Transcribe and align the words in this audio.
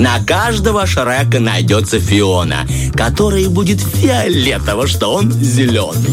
На 0.00 0.18
каждого 0.24 0.86
Шрека 0.86 1.40
найдется 1.40 2.00
Фиона, 2.00 2.66
который 2.94 3.48
будет 3.48 3.82
фиолетово, 3.82 4.86
что 4.86 5.12
он 5.12 5.30
зеленый. 5.30 6.08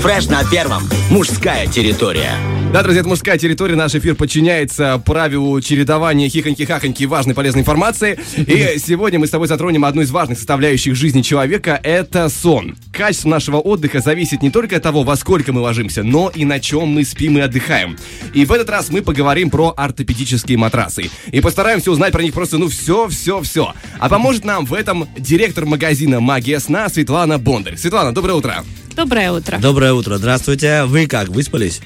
Фреш 0.00 0.28
на 0.28 0.44
первом. 0.44 0.88
Мужская 1.10 1.66
территория. 1.66 2.30
Да, 2.72 2.82
друзья, 2.82 3.00
это 3.00 3.08
мужская 3.08 3.36
территория. 3.36 3.74
Наш 3.74 3.96
эфир 3.96 4.14
подчиняется 4.14 5.02
правилу 5.04 5.60
чередования 5.60 6.28
хихоньки-хахоньки 6.28 7.04
важной 7.06 7.34
полезной 7.34 7.62
информации. 7.62 8.16
И 8.36 8.78
сегодня 8.86 9.18
мы 9.18 9.26
с 9.26 9.30
тобой 9.30 9.48
затронем 9.48 9.84
одну 9.84 10.02
из 10.02 10.12
важных 10.12 10.38
составляющих 10.38 10.94
жизни 10.94 11.22
человека– 11.22 11.80
это 11.82 12.28
сон. 12.28 12.76
Качество 12.92 13.28
нашего 13.28 13.56
отдыха 13.56 13.98
зависит 13.98 14.40
не 14.40 14.50
только 14.50 14.76
от 14.76 14.82
того, 14.84 15.02
во 15.02 15.16
сколько 15.16 15.52
мы 15.52 15.62
ложимся, 15.62 16.04
но 16.04 16.30
и 16.32 16.44
на 16.44 16.60
чем 16.60 16.88
мы 16.88 17.04
спим 17.04 17.38
и 17.38 17.40
отдыхаем. 17.40 17.96
И 18.34 18.44
в 18.44 18.52
этот 18.52 18.70
раз 18.70 18.90
мы 18.90 19.02
поговорим 19.02 19.50
про 19.50 19.74
ортопедические 19.76 20.58
матрасы. 20.58 21.10
И 21.32 21.40
постараемся 21.40 21.90
узнать 21.90 22.12
про 22.12 22.22
них 22.22 22.34
просто, 22.34 22.58
ну, 22.58 22.68
все-все-все. 22.68 23.74
А 23.98 24.08
поможет 24.08 24.44
нам 24.44 24.64
в 24.64 24.74
этом 24.74 25.08
директор 25.18 25.64
магазина 25.64 26.20
«Магия 26.20 26.60
сна» 26.60 26.88
Светлана 26.88 27.38
Бондарь. 27.38 27.76
Светлана, 27.76 28.14
доброе 28.14 28.34
утро. 28.34 28.64
Доброе 28.98 29.30
утро. 29.30 29.58
Доброе 29.58 29.92
утро, 29.92 30.18
здравствуйте. 30.18 30.82
Вы 30.82 31.06
как, 31.06 31.28
выспались? 31.28 31.80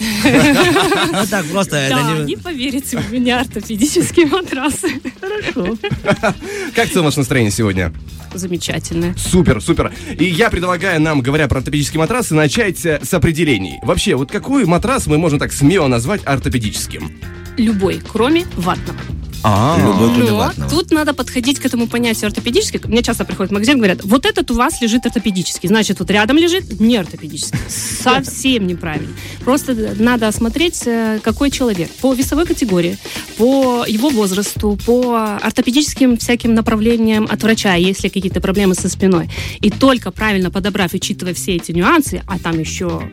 Ну 0.00 1.24
так, 1.30 1.46
просто 1.46 1.76
это 1.76 2.02
не... 2.18 2.34
не 2.34 2.36
поверите, 2.36 2.96
у 2.98 3.12
меня 3.12 3.42
ортопедические 3.42 4.26
матрасы. 4.26 5.00
Хорошо. 5.20 5.78
Как 6.74 6.88
целое 6.88 7.04
ваше 7.04 7.20
настроение 7.20 7.52
сегодня? 7.52 7.92
Замечательное. 8.34 9.14
Супер, 9.16 9.60
супер. 9.60 9.92
И 10.18 10.24
я 10.24 10.50
предлагаю 10.50 11.00
нам, 11.00 11.20
говоря 11.20 11.46
про 11.46 11.58
ортопедические 11.58 12.00
матрасы, 12.00 12.34
начать 12.34 12.84
э, 12.84 12.98
с 13.04 13.14
определений. 13.14 13.78
Вообще, 13.84 14.16
вот 14.16 14.32
какой 14.32 14.64
матрас 14.66 15.06
мы 15.06 15.16
можем 15.16 15.38
так 15.38 15.52
смело 15.52 15.86
назвать 15.86 16.22
ортопедическим? 16.24 17.12
Любой, 17.56 18.02
кроме 18.04 18.46
ватного. 18.56 18.98
А, 19.42 19.78
Но 19.78 20.68
тут 20.68 20.90
надо 20.90 21.14
подходить 21.14 21.58
к 21.58 21.66
этому 21.66 21.86
понятию 21.86 22.26
ортопедически. 22.26 22.80
Мне 22.84 23.02
часто 23.02 23.24
приходят 23.24 23.50
в 23.50 23.54
магазин 23.54 23.74
и 23.74 23.78
говорят, 23.78 24.04
вот 24.04 24.26
этот 24.26 24.50
у 24.50 24.54
вас 24.54 24.80
лежит 24.80 25.06
ортопедический, 25.06 25.68
значит, 25.68 26.00
вот 26.00 26.10
рядом 26.10 26.36
лежит 26.36 26.80
не 26.80 26.96
ортопедический. 26.96 27.58
Совсем 27.68 28.66
неправильно. 28.66 29.08
Просто 29.44 29.94
надо 29.98 30.28
осмотреть, 30.28 30.82
э, 30.86 31.20
какой 31.22 31.50
человек. 31.50 31.90
По 32.00 32.12
весовой 32.14 32.46
категории, 32.46 32.98
по 33.36 33.84
его 33.86 34.08
возрасту, 34.10 34.78
по 34.84 35.36
ортопедическим 35.42 36.16
всяким 36.16 36.54
направлениям 36.54 37.26
от 37.30 37.42
врача, 37.42 37.74
если 37.74 38.08
какие-то 38.08 38.40
проблемы 38.40 38.74
со 38.74 38.88
спиной. 38.88 39.30
И 39.60 39.70
только 39.70 40.10
правильно 40.10 40.50
подобрав, 40.50 40.94
учитывая 40.94 41.34
все 41.34 41.56
эти 41.56 41.72
нюансы, 41.72 42.22
а 42.26 42.38
там 42.38 42.58
еще 42.58 43.08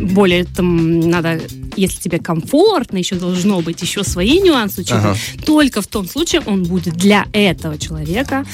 более 0.00 0.44
там 0.44 1.00
надо, 1.00 1.40
если 1.76 2.00
тебе 2.00 2.18
комфортно, 2.18 2.98
еще 2.98 3.16
должно 3.16 3.60
быть 3.60 3.80
еще 3.82 4.04
свои 4.04 4.40
нюансы 4.40 4.82
учитывать, 4.82 5.18
ага. 5.34 5.44
только 5.44 5.82
в 5.82 5.86
том 5.86 6.08
случае 6.08 6.42
он 6.46 6.64
будет 6.64 6.94
для 6.94 7.26
этого 7.32 7.78
человека 7.78 8.44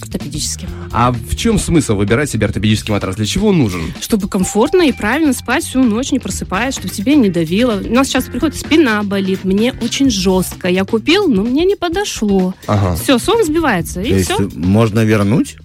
ортопедическим. 0.00 0.68
А 0.92 1.12
в 1.12 1.36
чем 1.36 1.58
смысл 1.58 1.96
выбирать 1.96 2.30
себе 2.30 2.46
ортопедический 2.46 2.92
матрас? 2.92 3.16
Для 3.16 3.26
чего 3.26 3.48
он 3.48 3.58
нужен? 3.58 3.92
Чтобы 4.00 4.28
комфортно 4.28 4.82
и 4.82 4.92
правильно 4.92 5.32
спать 5.32 5.64
всю 5.64 5.82
ночь, 5.82 6.12
не 6.12 6.18
просыпаясь, 6.18 6.74
чтобы 6.74 6.88
тебе 6.88 7.16
не 7.16 7.30
давило. 7.30 7.80
У 7.84 7.92
нас 7.92 8.08
сейчас 8.08 8.24
приходит 8.24 8.56
спина 8.56 9.02
болит, 9.02 9.44
мне 9.44 9.74
очень 9.82 10.10
жестко. 10.10 10.68
Я 10.68 10.84
купил, 10.84 11.28
но 11.28 11.42
мне 11.42 11.64
не 11.64 11.76
подошло. 11.76 12.54
Ага. 12.66 12.96
Все, 12.96 13.18
сон 13.18 13.44
сбивается, 13.44 14.00
и 14.02 14.24
То 14.24 14.34
все. 14.34 14.50
можно 14.54 15.04
вернуть? 15.04 15.56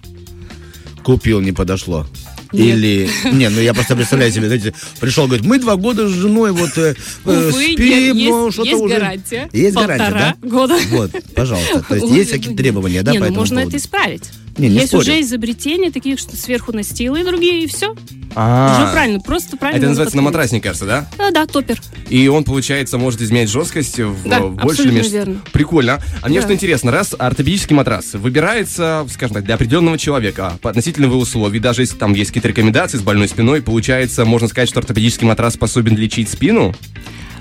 Купил, 1.02 1.40
не 1.40 1.52
подошло. 1.52 2.06
Нет. 2.52 2.76
Или... 2.76 3.10
Не, 3.32 3.48
ну 3.48 3.60
я 3.60 3.74
просто 3.74 3.96
представляю 3.96 4.32
себе, 4.32 4.46
знаете, 4.46 4.74
пришел, 5.00 5.26
говорит, 5.26 5.44
мы 5.44 5.58
два 5.58 5.76
года 5.76 6.08
с 6.08 6.10
женой 6.10 6.52
вот 6.52 6.76
э, 6.76 6.94
э 7.24 7.48
Увы, 7.48 7.52
спим, 7.52 8.16
нет, 8.16 8.30
но 8.30 8.50
что-то 8.50 8.68
есть 8.68 8.82
уже... 8.82 8.94
гарантия. 8.94 9.50
Есть 9.52 9.76
гарантия, 9.76 10.10
да? 10.10 10.48
года. 10.48 10.76
Вот, 10.90 11.10
пожалуйста. 11.34 11.82
То 11.88 11.94
есть 11.94 12.10
есть 12.10 12.30
какие-то 12.32 12.56
требования, 12.56 13.02
да, 13.02 13.12
не, 13.12 13.18
по 13.18 13.24
ну 13.24 13.26
этому 13.26 13.40
можно 13.40 13.56
поводу? 13.56 13.76
это 13.76 13.82
исправить. 13.82 14.30
Не, 14.60 14.68
не 14.68 14.74
Есть 14.76 14.88
спорю. 14.88 15.02
уже 15.02 15.20
изобретения, 15.22 15.90
такие, 15.90 16.16
что 16.16 16.36
сверху 16.36 16.72
настилы 16.72 17.20
и 17.20 17.24
другие, 17.24 17.64
и 17.64 17.66
все. 17.66 17.94
А, 18.36 18.76
Уже 18.84 18.92
правильно, 18.92 19.18
просто 19.18 19.56
правильно. 19.56 19.78
Это 19.80 19.88
называется 19.88 20.16
на 20.16 20.22
подходить. 20.22 20.36
матрасник, 20.38 20.62
кажется, 20.62 20.86
да? 20.86 21.10
Да, 21.18 21.30
да, 21.32 21.46
топер. 21.46 21.80
И 22.08 22.28
он, 22.28 22.44
получается, 22.44 22.96
может 22.96 23.20
изменять 23.22 23.48
жесткость 23.50 23.98
в 23.98 24.28
Да, 24.28 24.40
в 24.42 24.54
больше 24.54 24.82
или 24.82 24.92
меньше. 24.92 25.10
верно. 25.10 25.40
Прикольно. 25.52 26.00
А 26.22 26.28
мне 26.28 26.38
Да. 26.38 26.44
что 26.44 26.54
интересно, 26.54 26.92
раз 26.92 27.12
ортопедический 27.18 27.74
матрас 27.74 28.12
выбирается, 28.14 29.04
скажем 29.12 29.34
так, 29.34 29.44
для 29.44 29.56
определенного 29.56 29.98
человека 29.98 30.58
по 30.62 30.70
относительно 30.70 31.06
его 31.06 31.18
условий, 31.18 31.58
даже 31.58 31.82
если 31.82 31.96
там 31.96 32.12
есть 32.12 32.30
какие-то 32.30 32.48
рекомендации 32.48 32.98
с 32.98 33.02
больной 33.02 33.26
спиной, 33.26 33.62
получается, 33.62 34.24
можно 34.24 34.46
сказать, 34.46 34.68
что 34.68 34.78
ортопедический 34.78 35.26
матрас 35.26 35.54
способен 35.54 35.96
лечить 35.96 36.28
спину? 36.28 36.72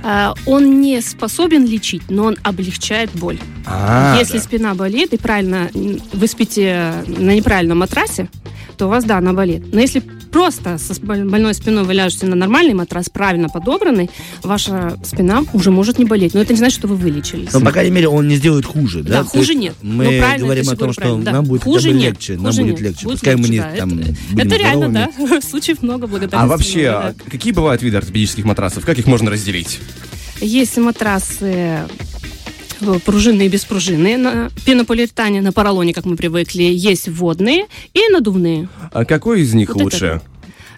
А, 0.04 0.34
он 0.46 0.82
не 0.82 1.02
способен 1.02 1.66
лечить, 1.66 2.04
но 2.10 2.26
он 2.26 2.38
облегчает 2.44 3.10
боль. 3.12 3.40
А, 3.66 4.16
Если 4.18 4.38
да. 4.38 4.44
спина 4.44 4.74
болит 4.76 5.14
и 5.14 5.18
правильно 5.18 5.70
вы 5.74 6.28
спите 6.28 6.94
на 7.06 7.36
неправильном 7.36 7.80
матрасе, 7.80 8.30
то 8.80 8.86
у 8.86 8.90
вас, 8.90 9.04
да, 9.04 9.18
она 9.18 9.34
болит. 9.34 9.74
Но 9.74 9.82
если 9.82 10.00
просто 10.00 10.78
со 10.78 10.98
больной 11.02 11.54
спиной 11.54 11.84
вы 11.84 11.94
ляжете 11.94 12.28
на 12.28 12.36
нормальный 12.38 12.74
матрас, 12.74 13.10
правильно 13.10 13.50
подобранный, 13.50 14.10
ваша 14.42 14.98
спина 15.04 15.44
уже 15.52 15.70
может 15.70 16.00
не 16.00 16.06
болеть. 16.06 16.34
Но 16.34 16.40
это 16.40 16.54
не 16.54 16.60
значит, 16.60 16.80
что 16.80 16.88
вы 16.88 16.96
вылечились. 16.96 17.52
Но, 17.52 17.60
по 17.60 17.74
крайней 17.74 17.92
мере, 17.92 18.08
он 18.08 18.30
не 18.30 18.38
сделает 18.38 18.66
хуже, 18.66 19.04
да? 19.04 19.10
Да, 19.10 19.24
То 19.24 19.32
хуже 19.32 19.54
нет. 19.54 19.76
Мы 19.82 20.06
Ну, 20.06 20.18
правильно, 20.20 20.46
говорим 20.46 20.70
о 20.70 20.76
том, 20.78 20.94
что 20.94 21.18
да. 21.18 21.34
нам 21.34 21.44
будет 21.46 21.64
Хуже 21.64 21.92
нет, 21.92 22.14
легче. 22.14 22.36
Нам 22.38 22.46
хуже 22.46 22.62
будет 22.62 22.72
нет. 22.72 22.82
легче. 22.82 23.04
Будет 23.06 23.16
Пускай 23.20 23.36
мы 23.36 23.48
легче, 23.48 23.54
не 23.54 23.60
да, 23.60 23.76
там 23.76 24.00
это, 24.00 24.16
будем 24.32 24.48
это 24.48 24.56
реально, 24.56 24.90
да. 24.90 25.42
Случаев 25.42 25.82
много 25.82 26.08
благодаря 26.08 26.42
А 26.42 26.48
вообще, 26.48 26.88
а 26.88 27.14
да. 27.18 27.24
какие 27.30 27.52
бывают 27.52 27.82
виды 27.82 27.98
ортопедических 27.98 28.46
матрасов? 28.46 28.86
Как 28.86 28.98
их 28.98 29.08
можно 29.08 29.30
разделить? 29.30 29.80
Есть 30.40 30.78
матрасы 30.78 31.80
пружинные 33.06 33.48
и 33.48 33.52
беспружинные 33.52 34.18
на 34.18 34.50
пенополиуретане, 34.66 35.42
на 35.42 35.52
поролоне, 35.52 35.94
как 35.94 36.06
мы 36.06 36.16
привыкли. 36.16 36.64
Есть 36.64 37.08
водные 37.08 37.66
и 37.94 38.10
надувные. 38.12 38.68
А 38.92 39.06
какой 39.06 39.42
из 39.42 39.54
них 39.54 39.70
Вот 39.70 39.76
это 39.78 39.84
лучше? 39.84 40.22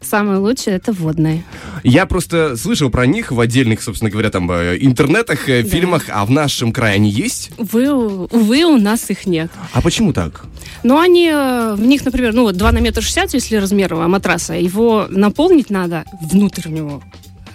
Самое 0.01 0.40
лучшее 0.40 0.78
это 0.78 0.94
водные. 0.94 1.44
Я 1.84 2.07
просто 2.07 2.57
слышал 2.57 2.90
про 2.90 3.06
них 3.06 3.31
в 3.31 3.40
отдельных, 3.40 3.84
собственно 3.84 4.09
говоря, 4.09 4.31
там 4.31 4.51
э, 4.51 4.78
интернетах, 4.79 5.47
э, 5.47 5.61
Да. 5.61 5.69
фильмах, 5.69 6.06
а 6.09 6.25
в 6.25 6.31
нашем 6.31 6.72
крае 6.72 6.95
они 6.95 7.11
есть? 7.11 7.51
Увы, 7.59 7.91
увы, 7.91 8.66
у 8.66 8.78
нас 8.78 9.11
их 9.11 9.28
нет. 9.28 9.51
А 9.73 9.81
почему 9.81 10.11
так? 10.11 10.45
Но 10.81 11.00
они, 11.00 11.28
э, 11.31 11.75
в 11.75 11.81
них, 11.81 12.03
например, 12.03 12.34
ну 12.34 12.44
вот 12.44 12.57
2 12.57 12.72
на 12.72 12.79
метр 12.79 13.03
60, 13.03 13.35
если 13.35 13.57
размер 13.57 13.94
э, 13.94 14.07
матраса, 14.07 14.56
его 14.56 15.06
наполнить 15.07 15.69
надо 15.69 16.03
внутрь 16.19 16.67
него 16.69 17.03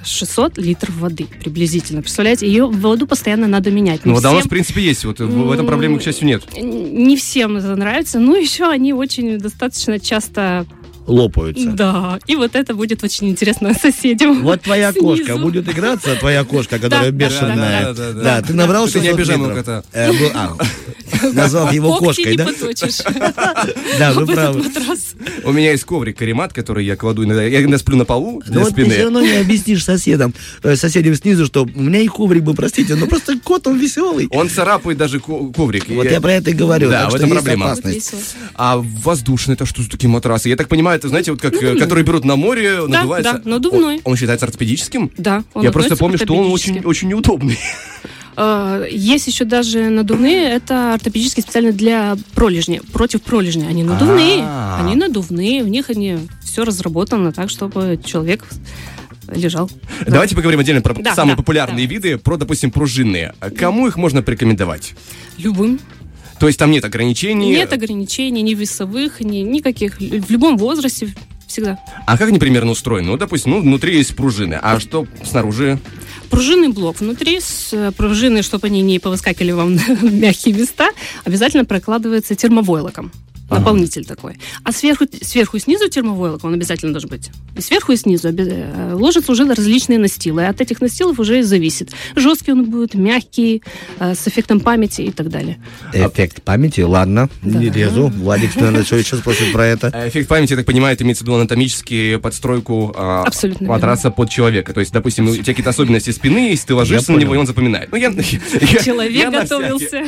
600 0.06 0.58
литров 0.58 0.96
воды 0.96 1.26
приблизительно. 1.42 2.02
Представляете, 2.02 2.46
ее 2.46 2.66
воду 2.66 3.06
постоянно 3.06 3.46
надо 3.48 3.70
менять. 3.70 4.04
Ну, 4.04 4.14
вода 4.14 4.30
у 4.30 4.34
нас, 4.34 4.40
в 4.40 4.46
всем- 4.46 4.50
принципе, 4.50 4.82
есть. 4.82 5.04
Вот 5.04 5.20
в 5.20 5.26
в 5.26 5.50
этом 5.50 5.66
проблемы, 5.66 5.98
к 5.98 6.02
счастью, 6.02 6.26
нет. 6.26 6.42
Не 6.60 7.16
всем 7.16 7.56
это 7.56 7.74
нравится, 7.76 8.18
но 8.18 8.36
еще 8.36 8.68
они 8.68 8.92
очень 8.92 9.38
достаточно 9.38 9.98
часто 9.98 10.66
Лопаются. 11.06 11.66
Да, 11.70 12.18
и 12.26 12.34
вот 12.36 12.54
это 12.56 12.74
будет 12.74 13.02
очень 13.04 13.28
интересно 13.28 13.72
соседям. 13.80 14.42
Вот 14.42 14.62
твоя 14.62 14.92
снизу. 14.92 15.06
кошка 15.06 15.36
будет 15.36 15.68
играться, 15.68 16.16
твоя 16.16 16.44
кошка, 16.44 16.78
которая 16.78 17.10
Да, 17.12 17.18
да, 17.18 17.26
бешеная. 17.26 17.82
да, 17.84 17.92
да, 17.92 18.12
да, 18.12 18.22
Да, 18.22 18.42
ты 18.42 18.54
набрал 18.54 18.86
Ты 18.88 19.00
не 19.00 19.06
600 19.06 19.14
обижай 19.14 19.36
моего 19.36 19.56
литров. 19.56 19.64
кота. 19.66 19.84
Э, 19.92 20.10
был- 20.12 20.30
а, 20.34 20.56
Назвал 21.32 21.70
его 21.72 21.96
Когти 21.98 22.22
кошкой, 22.24 22.32
не 22.32 22.36
да? 22.36 22.46
Да, 23.98 24.12
вы 24.14 24.26
правы. 24.26 24.64
У 25.44 25.52
меня 25.52 25.70
есть 25.70 25.84
коврик, 25.84 26.18
каремат, 26.18 26.52
который 26.52 26.84
я 26.84 26.96
кладу 26.96 27.24
иногда. 27.24 27.42
Я 27.44 27.60
иногда 27.60 27.78
сплю 27.78 27.96
на 27.96 28.04
полу 28.04 28.42
для 28.46 28.60
вот 28.60 28.74
ты 28.74 28.82
все 28.82 28.90
спины. 28.92 29.04
равно 29.04 29.20
не 29.20 29.36
объяснишь 29.36 29.84
соседям, 29.84 30.34
э, 30.62 30.76
соседям 30.76 31.14
снизу, 31.14 31.46
что 31.46 31.64
у 31.64 31.80
меня 31.80 32.00
и 32.00 32.06
коврик 32.08 32.42
был, 32.42 32.54
простите, 32.54 32.96
но 32.96 33.06
просто 33.06 33.38
кот 33.38 33.66
он 33.66 33.78
веселый. 33.78 34.28
Он 34.30 34.48
царапает 34.50 34.98
даже 34.98 35.20
ко- 35.20 35.52
коврик. 35.54 35.88
Вот 35.88 36.10
я 36.10 36.20
про 36.20 36.32
это 36.34 36.50
и 36.50 36.54
говорю. 36.54 36.90
Да, 36.90 37.08
в 37.08 37.14
этом 37.14 37.30
проблема. 37.30 37.74
А 38.54 38.76
воздушные, 38.78 39.54
это 39.54 39.64
что 39.66 39.82
за 39.82 39.90
такие 39.90 40.08
матрасы? 40.10 40.48
Я 40.48 40.56
так 40.56 40.68
понимаю, 40.68 40.95
это, 40.96 41.08
знаете, 41.08 41.30
вот 41.32 41.40
как, 41.40 41.54
э, 41.54 41.76
которые 41.76 42.04
берут 42.04 42.24
на 42.24 42.36
море, 42.36 42.80
Да, 42.82 42.88
надуваются. 42.88 43.32
да, 43.44 43.50
надувной. 43.50 43.96
Он, 43.96 44.12
он 44.12 44.16
считается 44.16 44.46
ортопедическим? 44.46 45.10
Да, 45.16 45.44
он 45.54 45.62
Я 45.64 45.72
просто 45.72 45.96
помню, 45.96 46.18
что 46.18 46.34
он 46.34 46.50
очень, 46.50 46.80
очень 46.84 47.08
неудобный. 47.08 47.58
Э, 48.36 48.86
Есть 48.90 49.26
еще 49.28 49.44
даже 49.44 49.88
надувные, 49.88 50.48
это 50.50 50.94
ортопедические 50.94 51.42
специально 51.42 51.72
для 51.72 52.16
пролежни, 52.34 52.80
против 52.92 53.22
пролежни. 53.22 53.66
Они 53.66 53.82
надувные, 53.84 54.40
А. 54.42 54.78
они 54.80 54.96
надувные, 54.96 55.62
в 55.62 55.68
них 55.68 55.90
они 55.90 56.18
все 56.42 56.64
разработано 56.64 57.32
так, 57.32 57.50
чтобы 57.50 57.98
человек 58.04 58.44
лежал. 59.32 59.70
Да. 60.00 60.12
Давайте 60.12 60.36
поговорим 60.36 60.60
отдельно 60.60 60.80
про 60.82 60.94
Да, 60.94 61.14
самые 61.14 61.34
да, 61.34 61.42
популярные 61.42 61.86
да. 61.86 61.92
виды, 61.94 62.18
про, 62.18 62.36
допустим, 62.36 62.70
пружинные. 62.70 63.34
А 63.40 63.50
Кому 63.50 63.86
их 63.88 63.96
можно 63.96 64.22
порекомендовать? 64.22 64.94
Любым. 65.38 65.80
То 66.38 66.46
есть 66.46 66.58
там 66.58 66.70
нет 66.70 66.84
ограничений? 66.84 67.50
Нет 67.50 67.72
ограничений, 67.72 68.42
ни 68.42 68.54
весовых, 68.54 69.20
ни 69.20 69.38
никаких. 69.38 69.98
В 69.98 70.30
любом 70.30 70.56
возрасте 70.56 71.14
всегда. 71.46 71.78
А 72.06 72.18
как 72.18 72.28
они 72.28 72.38
примерно 72.38 72.72
устроены? 72.72 73.08
Ну, 73.08 73.16
допустим, 73.16 73.52
ну, 73.52 73.60
внутри 73.60 73.96
есть 73.96 74.14
пружины, 74.16 74.58
а 74.60 74.78
что 74.80 75.06
снаружи? 75.24 75.78
Пружинный 76.30 76.68
блок 76.68 77.00
внутри, 77.00 77.40
с 77.40 77.72
э, 77.72 77.92
пружины, 77.92 78.42
чтобы 78.42 78.66
они 78.66 78.82
не 78.82 78.98
повыскакивали 78.98 79.52
вам 79.52 79.76
на 79.76 79.80
мягкие 80.02 80.54
места, 80.54 80.90
обязательно 81.24 81.64
прокладывается 81.64 82.34
термовойлоком. 82.34 83.12
Наполнитель 83.50 84.04
такой. 84.04 84.38
А 84.64 84.72
сверху, 84.72 85.04
сверху 85.22 85.56
и 85.56 85.60
снизу 85.60 85.88
термовойлок, 85.88 86.42
он 86.44 86.54
обязательно 86.54 86.92
должен 86.92 87.10
быть. 87.10 87.30
И 87.56 87.60
сверху 87.60 87.92
и 87.92 87.96
снизу 87.96 88.28
обе- 88.28 88.44
э, 88.48 88.92
ложатся 88.94 89.32
уже 89.32 89.44
различные 89.48 89.98
настилы. 89.98 90.42
И 90.42 90.44
от 90.44 90.60
этих 90.60 90.80
настилов 90.80 91.18
уже 91.18 91.38
и 91.40 91.42
зависит. 91.42 91.92
Жесткий 92.16 92.52
он 92.52 92.64
будет, 92.70 92.94
мягкий, 92.94 93.62
э, 93.98 94.14
с 94.14 94.26
эффектом 94.28 94.60
памяти 94.60 95.02
и 95.02 95.10
так 95.10 95.28
далее. 95.30 95.58
Эффект 95.92 96.42
памяти, 96.42 96.80
ладно, 96.82 97.28
не 97.42 97.68
Да. 97.70 97.78
лезу. 97.78 98.08
Владик, 98.16 98.54
наверное, 98.56 98.84
что 98.84 98.96
еще 98.96 99.16
спросит 99.16 99.52
про 99.52 99.66
это? 99.66 99.90
А 99.94 100.08
Эффект 100.08 100.28
памяти, 100.28 100.52
я 100.52 100.56
так 100.58 100.66
понимаю, 100.66 100.94
это 100.94 101.04
имеется 101.04 101.24
в 101.24 101.26
виду 101.26 101.36
анатомически 101.36 102.16
подстройку 102.16 102.92
а, 102.96 103.22
Абсолютно 103.24 103.68
матраса 103.68 104.10
под 104.10 104.28
человека. 104.30 104.72
То 104.74 104.80
есть, 104.80 104.92
допустим, 104.92 105.28
у 105.28 105.32
тебя 105.34 105.44
какие-то 105.44 105.70
особенности 105.70 106.10
спины, 106.10 106.50
если 106.50 106.66
ты 106.68 106.74
ложишься 106.74 107.12
на 107.12 107.16
понял. 107.18 107.26
него, 107.26 107.34
и 107.34 107.38
он 107.38 107.46
запоминает. 107.46 107.90
Ну, 107.92 107.96
я, 107.96 108.08
я- 108.10 108.82
Человек 108.82 109.12
я 109.12 109.30
готовился. 109.30 110.00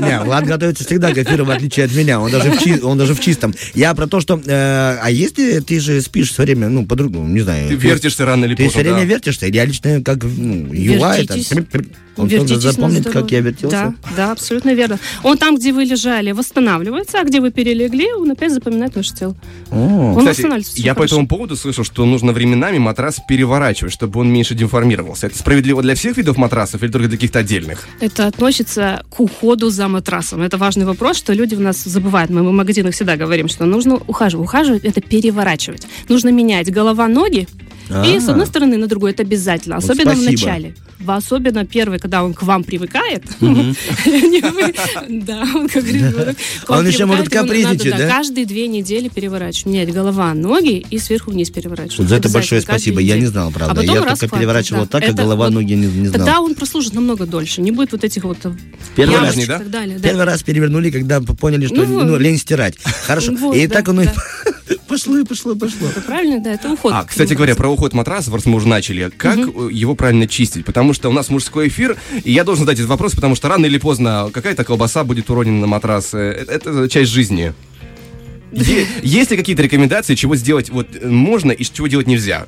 Не, 0.00 0.20
Влад 0.24 0.44
готовится 0.46 0.84
всегда 0.84 1.12
к 1.12 1.18
эфиру, 1.18 1.44
в 1.44 1.50
отличие 1.50 1.86
от 1.86 1.94
меня. 1.94 2.20
Он 2.20 2.30
даже 2.30 2.55
в, 2.56 2.62
чи- 2.64 2.80
он 2.82 2.98
даже 2.98 3.14
в 3.14 3.20
чистом. 3.20 3.54
Я 3.74 3.94
про 3.94 4.06
то, 4.06 4.20
что... 4.20 4.40
э, 4.44 4.98
а 5.02 5.10
если 5.10 5.60
ты 5.60 5.80
же 5.80 6.00
спишь 6.00 6.32
все 6.32 6.42
время, 6.42 6.68
ну, 6.68 6.86
по-другому, 6.86 7.28
не 7.28 7.40
знаю. 7.40 7.68
Ты 7.68 7.74
вертишься 7.74 8.24
рано 8.24 8.44
или 8.44 8.54
Ты 8.54 8.64
поздно, 8.64 8.80
все 8.80 8.88
время 8.90 9.06
да. 9.06 9.14
вертишься. 9.14 9.46
Я 9.46 9.64
лично 9.64 10.02
как 10.02 10.22
ну, 10.24 10.66
UI, 10.66 10.98
там, 11.26 11.36
Вертитесь. 11.36 11.52
он 11.52 12.28
тоже 12.28 12.36
Вертитесь 12.42 12.64
на 12.64 12.72
запомнит, 12.72 13.00
здоровье. 13.02 13.22
как 13.22 13.30
я 13.32 13.40
вертелся. 13.40 13.76
Да, 13.76 13.94
да, 14.16 14.32
абсолютно 14.32 14.74
верно. 14.74 14.98
Он 15.22 15.36
там, 15.38 15.56
где 15.56 15.72
вы 15.72 15.84
лежали, 15.84 16.32
восстанавливается, 16.32 17.20
а 17.20 17.24
где 17.24 17.40
вы 17.40 17.50
перелегли, 17.50 18.12
он 18.12 18.30
опять 18.30 18.52
запоминает 18.52 18.94
ваше 18.96 19.14
тело. 19.14 19.36
О, 19.70 19.76
Он 19.76 20.16
Кстати, 20.18 20.28
восстанавливается. 20.36 20.80
я 20.80 20.94
по 20.94 21.00
хорошо. 21.00 21.14
этому 21.16 21.28
поводу 21.28 21.56
слышал, 21.56 21.84
что 21.84 22.04
нужно 22.06 22.32
временами 22.32 22.78
матрас 22.78 23.20
переворачивать, 23.28 23.92
чтобы 23.92 24.20
он 24.20 24.32
меньше 24.32 24.54
деформировался. 24.54 25.26
Это 25.26 25.38
справедливо 25.38 25.82
для 25.82 25.94
всех 25.94 26.16
видов 26.16 26.36
матрасов 26.38 26.82
или 26.82 26.90
только 26.90 27.08
для 27.08 27.16
каких-то 27.16 27.40
отдельных? 27.40 27.86
Это 28.00 28.26
относится 28.26 29.02
к 29.10 29.20
уходу 29.20 29.70
за 29.70 29.88
матрасом. 29.88 30.40
Это 30.42 30.56
важный 30.56 30.84
вопрос, 30.86 31.18
что 31.18 31.32
люди 31.32 31.54
у 31.54 31.60
нас 31.60 31.82
забывают. 31.84 32.30
Мы 32.30 32.42
в 32.50 32.54
магазинах 32.54 32.94
всегда 32.94 33.16
говорим, 33.16 33.48
что 33.48 33.64
нужно 33.66 33.96
ухаживать. 34.06 34.44
Ухаживать– 34.44 34.84
это 34.84 35.00
переворачивать. 35.00 35.86
Нужно 36.08 36.30
менять 36.30 36.72
голова-ноги, 36.72 37.48
и 37.88 38.18
с 38.20 38.28
А. 38.28 38.32
одной 38.32 38.46
стороны 38.46 38.76
на 38.76 38.86
другой 38.86 39.12
это 39.12 39.22
обязательно, 39.22 39.76
Вот 39.76 39.84
особенно 39.84 40.12
в 40.12 40.16
спасибо. 40.16 40.30
начале. 40.32 40.74
В- 40.98 41.10
Особенно 41.10 41.64
первый, 41.66 41.98
когда 41.98 42.24
он 42.24 42.34
к 42.34 42.42
вам 42.42 42.64
привыкает. 42.64 43.24
Да, 45.08 45.44
он 45.54 45.68
как 45.68 45.84
ребенок. 45.84 46.36
Вам 46.68 46.78
Он 46.80 46.86
еще 46.86 47.04
может 47.06 47.28
капризничать, 47.28 47.96
да? 47.96 48.08
Каждые 48.08 48.46
две 48.46 48.66
недели 48.66 49.08
переворачивать. 49.08 49.66
Менять 49.66 49.92
голова, 49.92 50.34
ноги 50.34 50.84
и 50.90 50.98
сверху 50.98 51.30
вниз 51.30 51.50
переворачивать. 51.50 51.98
Вот 52.00 52.08
за 52.08 52.16
это 52.16 52.28
большое 52.28 52.60
спасибо. 52.60 53.00
Я 53.00 53.18
не 53.18 53.26
знал, 53.26 53.50
правда. 53.50 53.80
А 53.80 53.84
Я 53.84 54.02
только 54.02 54.28
переворачивал 54.28 54.86
так, 54.86 55.02
а 55.08 55.12
голова, 55.12 55.46
вот- 55.46 55.54
ноги 55.54 55.74
не, 55.74 55.86
знал. 56.08 56.12
Тогда 56.12 56.40
он 56.40 56.54
прослужит 56.54 56.94
намного 56.94 57.26
дольше. 57.26 57.60
Не 57.60 57.70
будет 57.70 57.92
вот 57.92 58.04
этих 58.04 58.24
вот 58.24 58.38
э, 58.44 58.52
Первый 58.94 59.18
раз, 59.20 59.36
да? 59.46 59.60
Первый 60.02 60.24
раз 60.24 60.42
перевернули, 60.42 60.90
когда 60.90 61.20
поняли, 61.20 61.66
что 61.66 61.76
Ну, 61.76 62.04
ну, 62.04 62.10
вот. 62.12 62.20
лень 62.20 62.38
стирать. 62.38 62.74
Хорошо. 63.06 63.32
Вот, 63.36 63.54
и 63.54 63.66
так 63.68 63.88
оно 63.88 64.02
и 64.02 64.08
пошло, 64.88 65.18
и 65.18 65.24
пошло, 65.24 65.52
и 65.52 65.58
пошло. 65.58 65.88
Это 65.88 66.00
правильно, 66.00 66.40
да, 66.42 66.52
это 66.54 66.72
уход. 66.72 66.92
А, 66.94 67.04
кстати 67.04 67.34
говоря, 67.34 67.54
про 67.54 67.68
уход 67.76 67.94
матрасов, 67.94 68.34
раз 68.34 68.46
мы 68.46 68.56
уже 68.56 68.68
начали, 68.68 69.10
как 69.16 69.38
э, 69.38 69.68
его 69.70 69.94
правильно 69.94 70.26
чистить? 70.26 70.64
Потому 70.64 70.92
что 70.92 71.08
у 71.08 71.12
нас 71.12 71.30
мужской 71.30 71.68
эфир, 71.68 71.96
и 72.24 72.32
я 72.32 72.44
должен 72.44 72.64
задать 72.64 72.78
этот 72.78 72.90
вопрос, 72.90 73.14
потому 73.14 73.34
что 73.34 73.48
рано 73.48 73.66
или 73.66 73.78
поздно 73.78 74.30
какая-то 74.32 74.64
колбаса 74.64 75.04
будет 75.04 75.30
уронена 75.30 75.60
на 75.60 75.66
матрас. 75.66 76.14
Э, 76.14 76.44
Это 76.48 76.88
часть 76.88 77.10
жизни. 77.10 77.54
Есть 78.52 79.30
ли 79.30 79.36
какие-то 79.36 79.62
рекомендации, 79.62 80.14
чего 80.14 80.36
сделать 80.36 80.70
вот 80.70 80.88
э, 80.94 81.06
можно 81.08 81.52
и 81.52 81.62
чего 81.62 81.86
делать 81.86 82.06
нельзя? 82.06 82.46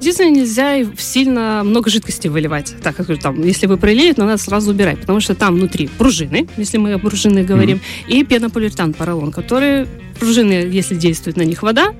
Единственное, 0.00 0.32
нельзя 0.32 0.84
сильно 0.98 1.62
много 1.64 1.88
жидкости 1.88 2.28
выливать. 2.28 2.74
Так 2.82 2.96
как 2.96 3.06
там, 3.20 3.42
если 3.42 3.66
вы 3.66 3.76
пролили, 3.76 4.12
то 4.12 4.24
надо 4.24 4.42
сразу 4.42 4.70
убирать, 4.70 5.00
потому 5.00 5.20
что 5.20 5.34
там 5.34 5.54
внутри 5.54 5.86
пружины, 5.86 6.48
если 6.56 6.78
мы 6.78 6.94
о 6.94 6.98
пружинах 6.98 7.46
говорим, 7.46 7.80
и 8.08 8.24
пенополиуретан, 8.24 8.92
поролон, 8.92 9.30
которые 9.30 9.86
пружины, 10.18 10.52
если 10.52 10.94
действует 10.94 11.36
на 11.36 11.42
них 11.42 11.62
вода, 11.62 11.94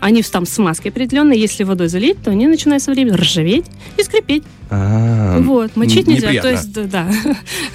они 0.00 0.22
там 0.22 0.46
с 0.46 0.50
смазкой 0.50 0.90
определенной, 0.90 1.38
если 1.38 1.64
водой 1.64 1.88
залить, 1.88 2.22
то 2.22 2.30
они 2.30 2.46
начинают 2.46 2.82
со 2.82 2.90
временем 2.90 3.16
ржаветь 3.16 3.66
и 3.96 4.02
скрипеть. 4.02 4.44
Вот, 4.70 5.74
мочить 5.74 6.06
нельзя. 6.06 6.28
То 6.28 6.32
неприятно. 6.32 6.48
есть, 6.48 6.72
да, 6.72 6.84
да, 6.84 7.12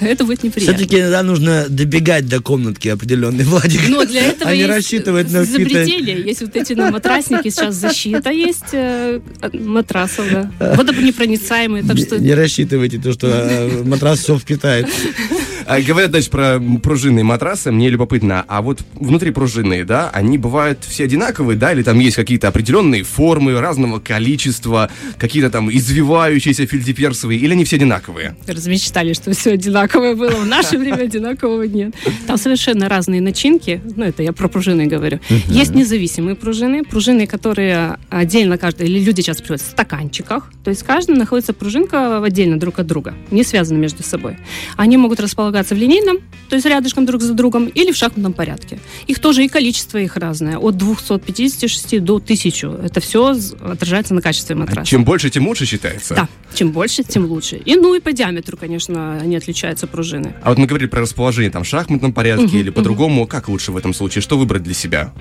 это 0.00 0.24
будет 0.24 0.42
неприятно. 0.42 0.74
Все-таки 0.76 1.00
иногда 1.00 1.22
нужно 1.22 1.66
добегать 1.68 2.26
до 2.26 2.40
комнатки 2.40 2.88
определенной, 2.88 3.44
Владик. 3.46 3.88
Но 3.88 4.04
для 4.04 4.28
этого 4.28 4.50
а 4.50 4.54
не 4.54 4.60
есть 4.60 4.70
рассчитывать 4.70 5.30
на 5.30 5.40
какие-то... 5.40 5.62
изобретения. 5.62 6.20
Есть 6.20 6.40
вот 6.40 6.56
эти 6.56 6.72
на 6.72 6.90
матрасники, 6.90 7.50
сейчас 7.50 7.74
защита 7.74 8.30
есть 8.30 8.72
э, 8.72 9.20
матрасов, 9.52 10.24
да. 10.30 10.74
Водонепроницаемые, 10.74 11.84
так 11.84 11.98
что... 11.98 12.18
Не 12.18 12.32
рассчитывайте 12.32 12.98
то, 12.98 13.12
что 13.12 13.28
э, 13.28 13.82
матрас 13.84 14.20
все 14.20 14.38
впитает. 14.38 14.88
А, 15.66 15.80
говорят 15.80 16.12
дальше 16.12 16.30
про 16.30 16.60
пружинные 16.80 17.24
матрасы, 17.24 17.72
мне 17.72 17.90
любопытно, 17.90 18.44
а 18.46 18.62
вот 18.62 18.84
внутри 18.94 19.32
пружинные, 19.32 19.84
да, 19.84 20.10
они 20.10 20.38
бывают 20.38 20.84
все 20.84 21.04
одинаковые, 21.04 21.58
да, 21.58 21.72
или 21.72 21.82
там 21.82 21.98
есть 21.98 22.14
какие-то 22.14 22.46
определенные 22.46 23.02
формы 23.02 23.60
разного 23.60 23.98
количества, 23.98 24.88
какие-то 25.18 25.50
там 25.50 25.68
извивающиеся 25.68 26.66
фельдеперсовые, 26.66 27.40
или 27.40 27.52
они 27.52 27.64
все 27.64 27.76
одинаковые? 27.76 28.36
Размечтали, 28.46 29.12
что 29.12 29.32
все 29.32 29.54
одинаковое 29.54 30.14
было. 30.14 30.30
В 30.30 30.46
наше 30.46 30.78
время 30.78 31.02
одинакового 31.02 31.64
нет. 31.64 31.96
Там 32.28 32.36
совершенно 32.36 32.88
разные 32.88 33.20
начинки. 33.20 33.80
Ну, 33.96 34.04
это 34.04 34.22
я 34.22 34.32
про 34.32 34.46
пружины 34.46 34.86
говорю. 34.86 35.18
Есть 35.48 35.74
независимые 35.74 36.36
пружины. 36.36 36.84
Пружины, 36.84 37.26
которые 37.26 37.98
отдельно 38.08 38.56
каждый, 38.56 38.86
или 38.86 39.00
люди 39.00 39.20
сейчас 39.20 39.38
приводят 39.38 39.66
в 39.66 39.70
стаканчиках. 39.70 40.48
То 40.62 40.70
есть 40.70 40.84
каждый 40.84 41.16
находится 41.16 41.52
пружинка 41.52 42.22
отдельно 42.22 42.56
друг 42.56 42.78
от 42.78 42.86
друга, 42.86 43.14
не 43.32 43.42
связаны 43.42 43.78
между 43.78 44.04
собой. 44.04 44.38
Они 44.76 44.96
могут 44.96 45.18
располагаться 45.18 45.55
в 45.64 45.78
линейном, 45.78 46.18
то 46.48 46.56
есть 46.56 46.66
рядышком 46.66 47.06
друг 47.06 47.22
за 47.22 47.34
другом, 47.34 47.66
или 47.66 47.92
в 47.92 47.96
шахматном 47.96 48.32
порядке. 48.32 48.78
Их 49.06 49.18
тоже 49.18 49.44
и 49.44 49.48
количество 49.48 49.98
их 49.98 50.16
разное. 50.16 50.58
От 50.58 50.76
256 50.76 52.02
до 52.02 52.16
1000. 52.16 52.80
Это 52.84 53.00
все 53.00 53.36
отражается 53.62 54.14
на 54.14 54.22
качестве 54.22 54.54
матраса. 54.56 54.82
А 54.82 54.84
Чем 54.84 55.04
больше, 55.04 55.30
тем 55.30 55.46
лучше 55.46 55.66
считается. 55.66 56.14
Да, 56.14 56.28
чем 56.54 56.72
больше, 56.72 57.02
тем 57.02 57.26
лучше. 57.26 57.56
И 57.56 57.76
ну 57.76 57.94
и 57.94 58.00
по 58.00 58.12
диаметру, 58.12 58.56
конечно, 58.56 59.18
они 59.18 59.36
отличаются 59.36 59.86
пружины. 59.86 60.34
А 60.42 60.50
вот 60.50 60.58
мы 60.58 60.66
говорили 60.66 60.88
про 60.88 61.00
расположение 61.00 61.50
там 61.50 61.64
в 61.64 61.66
шахматном 61.66 62.12
порядке 62.12 62.46
Мгм, 62.46 62.56
или 62.56 62.70
по-другому. 62.70 63.26
Как 63.26 63.48
лучше 63.48 63.72
в 63.72 63.76
этом 63.76 63.94
случае? 63.94 64.22
Что 64.22 64.38
выбрать 64.38 64.62
для 64.62 64.74
себя? 64.74 65.12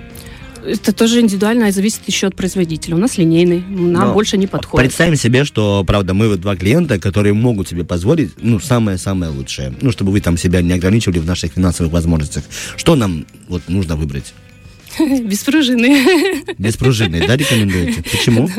Это 0.64 0.94
тоже 0.94 1.22
индивидуально 1.22 1.72
зависит 1.72 2.02
еще 2.08 2.28
от 2.28 2.36
производителя. 2.36 2.96
У 2.96 3.00
нас 3.00 3.18
линейный, 3.18 3.62
нам 3.62 4.08
Но 4.08 4.14
больше 4.14 4.38
не 4.38 4.48
подходит. 4.48 4.88
Представим 4.88 5.16
себе, 5.16 5.44
что, 5.44 5.84
правда, 5.84 6.14
мы 6.14 6.28
вот 6.28 6.42
два 6.42 6.56
клиента, 6.56 7.00
которые 7.00 7.34
могут 7.34 7.68
себе 7.68 7.84
позволить, 7.84 8.32
ну, 8.42 8.60
самое-самое 8.60 9.32
лучшее. 9.32 9.74
Ну, 9.82 9.92
чтобы 9.92 10.12
вы 10.12 10.22
там 10.22 10.38
себя 10.38 10.62
не 10.62 10.74
ограничивали 10.74 11.20
в 11.20 11.26
наших 11.26 11.54
финансовых 11.54 11.92
возможностях. 11.92 12.44
Что 12.78 12.96
нам 12.96 13.26
вот 13.48 13.64
нужно 13.68 13.96
выбрать? 13.96 14.34
Без 15.00 15.44
пружины. 15.44 16.46
Без 16.58 16.78
пружины, 16.78 17.28
да, 17.28 17.36
рекомендуете? 17.36 18.04
Почему? 18.04 18.50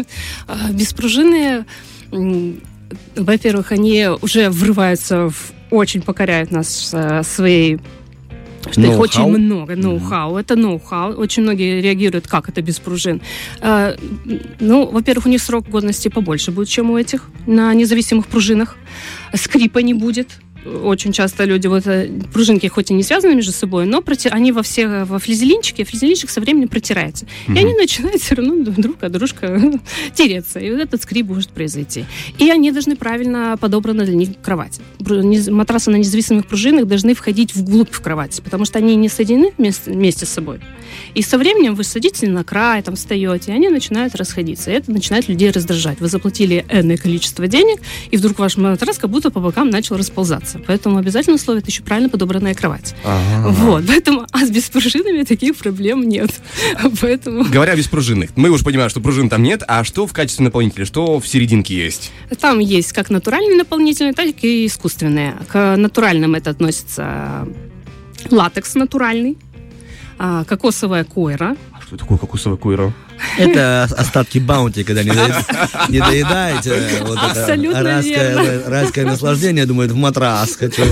А, 0.47 0.71
Без 0.73 0.93
пружины, 0.93 1.65
во-первых, 3.17 3.73
они 3.73 4.09
уже 4.21 4.51
врываются 4.51 5.31
в 5.31 5.53
очень 5.71 6.03
покоряют 6.03 6.51
нас 6.51 6.91
э, 6.93 7.23
своей 8.75 8.89
что 8.89 8.95
их 8.95 9.01
очень 9.01 9.27
много, 9.27 9.77
ноу-хау. 9.77 10.37
Это 10.37 10.57
ноу-хау. 10.57 11.13
Очень 11.15 11.43
многие 11.43 11.81
реагируют, 11.81 12.27
как 12.27 12.49
это 12.49 12.63
без 12.63 12.79
пружин. 12.79 13.21
Э, 13.61 13.97
ну, 14.61 14.87
во-первых, 14.87 15.27
у 15.27 15.29
них 15.29 15.43
срок 15.43 15.69
годности 15.69 16.09
побольше 16.09 16.51
будет, 16.51 16.69
чем 16.69 16.91
у 16.91 16.99
этих 16.99 17.29
на 17.47 17.73
независимых 17.75 18.27
пружинах. 18.27 18.77
Скрипа 19.35 19.79
не 19.79 19.95
будет. 19.95 20.29
Очень 20.83 21.13
часто 21.13 21.45
люди, 21.45 21.67
вот 21.67 21.87
э, 21.87 22.11
пружинки 22.33 22.67
хоть 22.67 22.91
и 22.91 22.95
не 22.95 23.03
связаны 23.03 23.35
между 23.35 23.53
собой, 23.53 23.87
но 23.87 24.01
проти- 24.03 24.29
они 24.29 24.53
во 24.53 24.63
все, 24.63 25.05
во 25.05 25.19
флизелинчике, 25.19 25.85
флизелинчик 25.85 26.31
со 26.31 26.41
временем 26.41 26.69
протирается. 26.69 27.27
И 27.49 27.59
они 27.59 27.75
начинают 27.75 28.21
все 28.21 28.35
равно 28.35 28.65
друг 28.65 29.03
от 29.03 29.13
дружка 29.13 29.61
тереться. 30.15 30.59
И 30.59 30.71
вот 30.71 30.81
этот 30.81 31.03
скрип 31.03 31.29
может 31.29 31.51
произойти. 31.51 32.05
И 32.39 32.51
они 32.51 32.73
должны 32.73 32.97
правильно 32.97 33.57
подобрана 33.61 34.05
для 34.05 34.15
них 34.15 34.31
кровать. 34.43 34.81
Матрасы 34.99 35.91
на 35.91 35.97
независимых 35.97 36.47
пружинах 36.47 36.87
должны 36.87 37.15
входить 37.15 37.55
вглубь 37.55 37.93
в 37.93 38.01
кровать, 38.01 38.41
потому 38.43 38.65
что 38.65 38.79
они 38.79 38.97
не 38.97 39.09
соединены 39.09 39.53
вместе, 39.57 39.91
вместе 39.91 40.27
с 40.27 40.31
собой. 40.31 40.61
И 41.15 41.23
со 41.23 41.39
временем 41.39 41.75
вы 41.75 41.85
садитесь 41.85 42.29
на 42.29 42.45
край, 42.45 42.83
там 42.83 42.97
встаете, 42.97 43.53
и 43.53 43.55
они 43.55 43.69
начинают 43.69 44.15
расходиться. 44.15 44.71
И 44.71 44.75
это 44.75 44.91
начинает 44.91 45.29
людей 45.29 45.51
раздражать. 45.51 46.01
Вы 46.01 46.09
заплатили 46.09 46.65
энное 46.69 46.97
количество 46.97 47.47
денег, 47.47 47.81
и 48.11 48.17
вдруг 48.17 48.39
ваш 48.39 48.57
матрас 48.57 48.99
как 48.99 49.11
будто 49.11 49.31
по 49.31 49.41
бокам 49.41 49.71
начал 49.71 49.97
расползаться. 49.97 50.56
Поэтому 50.67 50.99
обязательно 50.99 51.37
условие 51.37 51.63
это 51.63 51.71
еще 51.71 51.83
правильно 51.83 52.09
подобранная 52.09 52.55
кровать. 52.55 52.95
Вот, 53.05 53.85
поэтому 53.87 54.27
а 54.33 54.45
с 54.45 54.51
беспружинами 54.51 55.23
таких 55.23 55.57
проблем 55.57 56.09
нет. 56.09 56.31
Поэтому 57.01 57.45
Говоря 57.45 57.73
о 57.73 57.77
беспружинных, 57.77 58.31
мы 58.37 58.51
уже 58.51 58.65
понимаем, 58.65 58.91
что 58.91 59.01
пружин 59.01 59.29
там 59.29 59.43
нет, 59.43 59.63
а 59.67 59.85
что 59.85 60.07
в 60.07 60.13
качестве 60.13 60.45
наполнителя, 60.45 60.85
что 60.85 61.21
в 61.21 61.27
серединке 61.27 61.75
есть? 61.77 62.13
там 62.41 62.59
есть 62.59 62.93
как 62.93 63.11
натуральные 63.11 63.57
наполнители, 63.57 64.13
так 64.13 64.29
и 64.43 64.67
искусственные. 64.67 65.37
К 65.49 65.77
натуральным 65.77 66.35
это 66.35 66.51
относится 66.51 67.47
латекс 68.31 68.75
натуральный, 68.75 69.39
а, 70.19 70.45
кокосовая 70.45 71.05
койра, 71.05 71.57
А 71.73 71.83
что 71.83 71.97
такое 71.97 72.19
кокосовая 72.19 72.59
койра? 72.59 72.93
Это 73.39 73.85
остатки 73.85 74.39
баунти, 74.39 74.85
когда 74.85 75.03
не, 75.03 75.11
доед- 75.11 75.91
не 75.91 75.99
доедаете. 76.01 76.75
Вот 77.03 77.19
это 77.19 77.27
Абсолютно 77.31 77.83
райское, 77.83 78.35
верно. 78.43 78.71
райское 78.71 79.05
наслаждение, 79.05 79.67
думает, 79.67 79.91
в 79.93 79.97
матрас 79.97 80.57
хочу. 80.57 80.83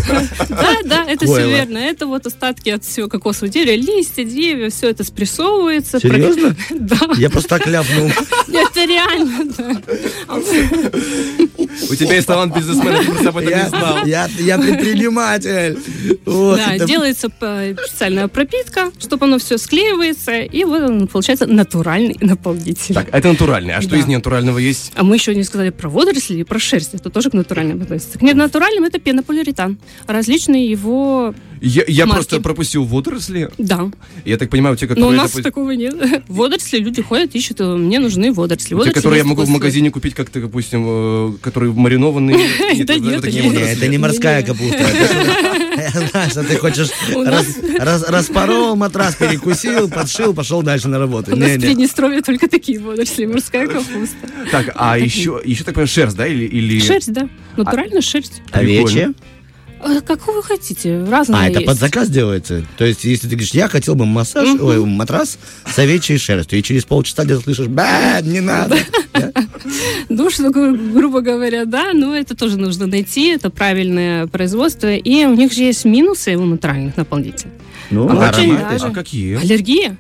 Да, 0.49 0.77
да, 0.85 1.05
это 1.09 1.25
все 1.25 1.35
Ой, 1.35 1.45
ла- 1.45 1.49
верно. 1.51 1.79
Это 1.79 2.07
вот 2.07 2.27
остатки 2.27 2.71
от 2.71 2.85
всего 2.85 3.09
кокосового 3.09 3.53
дерева, 3.53 3.77
листья, 3.77 4.25
деревья, 4.25 4.71
все 4.71 4.89
это 4.91 5.05
спрессовывается. 5.05 5.99
Серьезно? 6.01 6.55
Да. 6.75 6.99
Я 7.17 7.31
просто 7.31 7.49
так 7.51 7.67
ляпнул. 7.67 8.09
Это 8.49 8.85
реально, 8.85 9.53
да. 9.57 9.81
У 11.91 11.95
тебя 11.95 12.15
есть 12.15 12.27
талант 12.27 12.55
бизнесмена, 12.55 12.99
ты 12.99 13.05
просто 13.07 13.29
об 13.31 13.37
этом 13.39 13.51
не 13.53 13.57
Я, 13.59 13.69
знал. 13.69 14.07
я, 14.07 14.29
я 14.39 14.59
предприниматель. 14.59 15.79
Вот, 16.25 16.57
Да, 16.59 16.75
это- 16.75 16.87
делается 16.87 17.29
п- 17.29 17.77
специальная 17.87 18.29
пропитка, 18.29 18.91
чтобы 18.99 19.27
оно 19.27 19.39
все 19.39 19.59
склеивается, 19.59 20.41
и 20.41 20.65
вот 20.65 20.83
он 20.83 21.07
получается 21.09 21.47
натуральный 21.47 22.14
наполнитель. 22.21 22.95
Так, 22.95 23.09
это 23.13 23.29
натуральный. 23.29 23.75
А 23.75 23.81
что 23.81 23.91
Да. 23.93 23.99
из 23.99 24.07
ненатурального 24.07 24.59
есть? 24.59 24.93
А 24.95 25.03
мы 25.05 25.17
еще 25.17 25.35
не 25.35 25.43
сказали 25.45 25.71
про 25.71 25.89
водоросли 25.89 26.39
и 26.41 26.45
про 26.45 26.59
шерсть. 26.59 26.95
Это 26.95 27.11
тоже 27.11 27.31
к 27.31 27.35
натуральным 27.35 27.83
относится. 27.83 28.19
К 28.19 28.23
ненатуральным 28.23 28.85
это 28.85 28.99
пенополиуретан. 28.99 29.79
Различные 30.07 30.71
его... 30.71 31.35
Я, 31.61 31.83
я 31.89 32.05
Марки. 32.05 32.17
просто 32.19 32.41
пропустил 32.43 32.85
водоросли. 32.85 33.49
Да. 33.57 33.91
Я 34.27 34.37
так 34.37 34.51
понимаю, 34.51 34.77
те, 34.77 34.85
Но 34.87 34.89
которые... 34.91 35.13
у 35.13 35.17
нас 35.17 35.35
допу- 35.35 35.43
такого 35.43 35.71
нет. 35.71 35.95
Водоросли 36.29 36.79
люди 36.79 37.01
ходят, 37.01 37.35
ищут. 37.35 37.61
э, 37.61 37.65
Мне 37.77 38.01
нужны 38.01 38.33
водоросли. 38.33 38.69
те, 38.71 38.75
Водоросли 38.75 38.95
которые 39.01 39.19
я 39.21 39.25
могу 39.25 39.43
в 39.45 39.49
магазине 39.49 39.91
купить, 39.91 40.15
как-то, 40.15 40.41
допустим, 40.41 40.85
э, 40.87 41.33
которые 41.41 41.73
маринованные. 41.73 42.37
Это 42.79 43.89
не 43.89 43.97
морская 43.99 44.43
капуста. 44.43 44.85
Знаю, 46.11 46.31
что 46.31 46.45
ты 46.45 46.57
хочешь 46.59 46.89
распорол 48.09 48.77
матрас, 48.77 49.15
перекусил, 49.17 49.89
подшил, 49.89 50.35
пошел 50.35 50.63
дальше 50.63 50.89
на 50.89 50.99
работу. 50.99 51.33
У 51.33 51.37
нас 51.37 51.51
в. 51.51 51.61
Приднестровье 51.61 52.23
только 52.23 52.49
такие 52.49 52.79
водоросли, 52.79 53.27
морская 53.27 53.67
капуста. 53.67 54.17
Так, 54.51 54.73
а 54.75 54.99
еще, 54.99 55.41
еще 55.45 55.65
так 55.65 55.87
шерсть, 55.87 56.17
да? 56.17 56.27
Или, 56.27 56.45
или... 56.45 56.81
Шерсть, 56.81 57.13
да. 57.13 57.29
Натуральная 57.57 58.01
шерсть. 58.01 58.43
Овечье? 58.53 59.15
А 59.81 60.01
Какую 60.01 60.39
вы 60.39 60.43
хотите? 60.43 61.05
Разные 61.05 61.43
А, 61.43 61.49
это 61.49 61.59
есть. 61.59 61.67
под 61.67 61.79
заказ 61.79 62.09
делается? 62.09 62.65
То 62.79 62.87
есть, 62.87 63.05
если 63.05 63.29
ты 63.29 63.35
говоришь, 63.37 63.53
я 63.53 63.69
хотел 63.69 63.95
бы 63.95 64.07
массаж, 64.07 64.49
ой, 64.59 64.83
матрас 64.85 65.39
с 65.71 65.79
овечьей 65.79 66.17
шерстью, 66.19 66.59
и 66.59 66.63
через 66.63 66.85
полчаса 66.87 67.25
где-то 67.25 67.43
слышишь, 67.43 67.67
ба, 67.67 68.21
не 68.23 68.41
надо. 68.41 68.79
Да? 69.13 69.31
Ну, 70.09 70.31
что, 70.31 70.51
гру- 70.51 70.77
грубо 70.77 71.21
говоря, 71.21 71.65
да, 71.65 71.93
но 71.93 72.15
это 72.17 72.37
тоже 72.37 72.59
нужно 72.59 72.87
найти, 72.87 73.29
это 73.29 73.51
правильное 73.51 74.27
производство. 74.27 74.95
И 74.95 75.25
у 75.25 75.35
них 75.35 75.53
же 75.53 75.63
есть 75.63 75.85
минусы 75.85 76.37
у 76.37 76.45
натуральных 76.45 76.97
наполнителей. 76.97 77.51
Ну, 77.91 78.09
А 78.09 78.31
очень 78.31 78.51
ароматы. 78.53 78.73
даже. 78.73 78.87
А 78.87 78.91
какие? 78.91 79.37
Аллергия. 79.37 79.97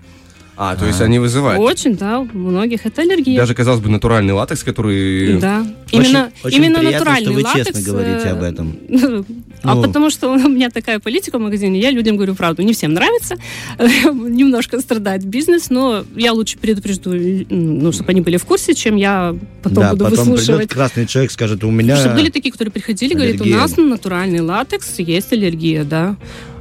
А, 0.56 0.76
то 0.76 0.86
есть 0.86 1.00
они 1.00 1.18
вызывают. 1.18 1.60
Очень, 1.60 1.96
да, 1.96 2.20
у 2.20 2.24
многих 2.26 2.86
это 2.86 3.02
аллергия. 3.02 3.36
Даже, 3.36 3.54
казалось 3.54 3.80
бы, 3.80 3.88
натуральный 3.90 4.32
латекс, 4.32 4.62
который... 4.62 5.38
Да. 5.40 5.66
Очень- 5.92 6.10
Именно, 6.10 6.30
очень 6.44 6.56
именно 6.58 6.78
приятно, 6.78 6.98
натуральный 6.98 7.24
что 7.24 7.32
вы 7.34 7.42
латекс. 7.42 7.66
честно 7.66 7.92
говорите 7.92 8.26
э, 8.28 8.30
об 8.30 8.42
этом. 8.42 8.78
А 9.64 9.74
Ну. 9.74 9.82
потому 9.82 10.10
что 10.10 10.28
у 10.30 10.36
меня 10.36 10.68
такая 10.68 10.98
политика 10.98 11.38
в 11.38 11.40
магазине, 11.40 11.80
я 11.80 11.90
людям 11.90 12.16
говорю 12.16 12.34
правду. 12.34 12.60
Не 12.62 12.74
всем 12.74 12.92
нравится, 12.92 13.36
немножко 13.78 14.78
страдает 14.80 15.24
бизнес, 15.24 15.70
но 15.70 16.04
я 16.14 16.32
лучше 16.34 16.58
предупрежду, 16.58 17.12
ну, 17.14 17.90
чтобы 17.92 18.10
они 18.10 18.20
были 18.20 18.36
в 18.36 18.44
курсе, 18.44 18.74
чем 18.74 18.96
я 18.96 19.34
потом 19.62 19.82
Да, 19.84 19.90
буду 19.92 20.04
потом 20.04 20.18
выслушивать. 20.30 20.58
придет 20.68 20.74
красный 20.74 21.06
человек, 21.06 21.30
скажет, 21.32 21.64
у 21.64 21.70
меня... 21.70 21.96
Чтобы 21.96 22.16
были 22.16 22.30
такие, 22.30 22.52
которые 22.52 22.72
приходили, 22.72 23.14
говорят, 23.14 23.36
у 23.40 23.44
аллергия. 23.44 23.56
нас 23.56 23.76
на 23.76 23.84
натуральный 23.84 24.40
латекс 24.40 24.98
есть 24.98 25.32
аллергия, 25.32 25.84
да. 25.84 26.16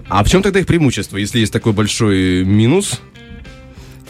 А 0.08 0.24
в 0.24 0.30
чем 0.30 0.42
тогда 0.42 0.60
их 0.60 0.66
преимущество, 0.68 1.18
если 1.18 1.40
есть 1.40 1.52
такой 1.52 1.74
большой 1.74 2.44
минус? 2.46 3.02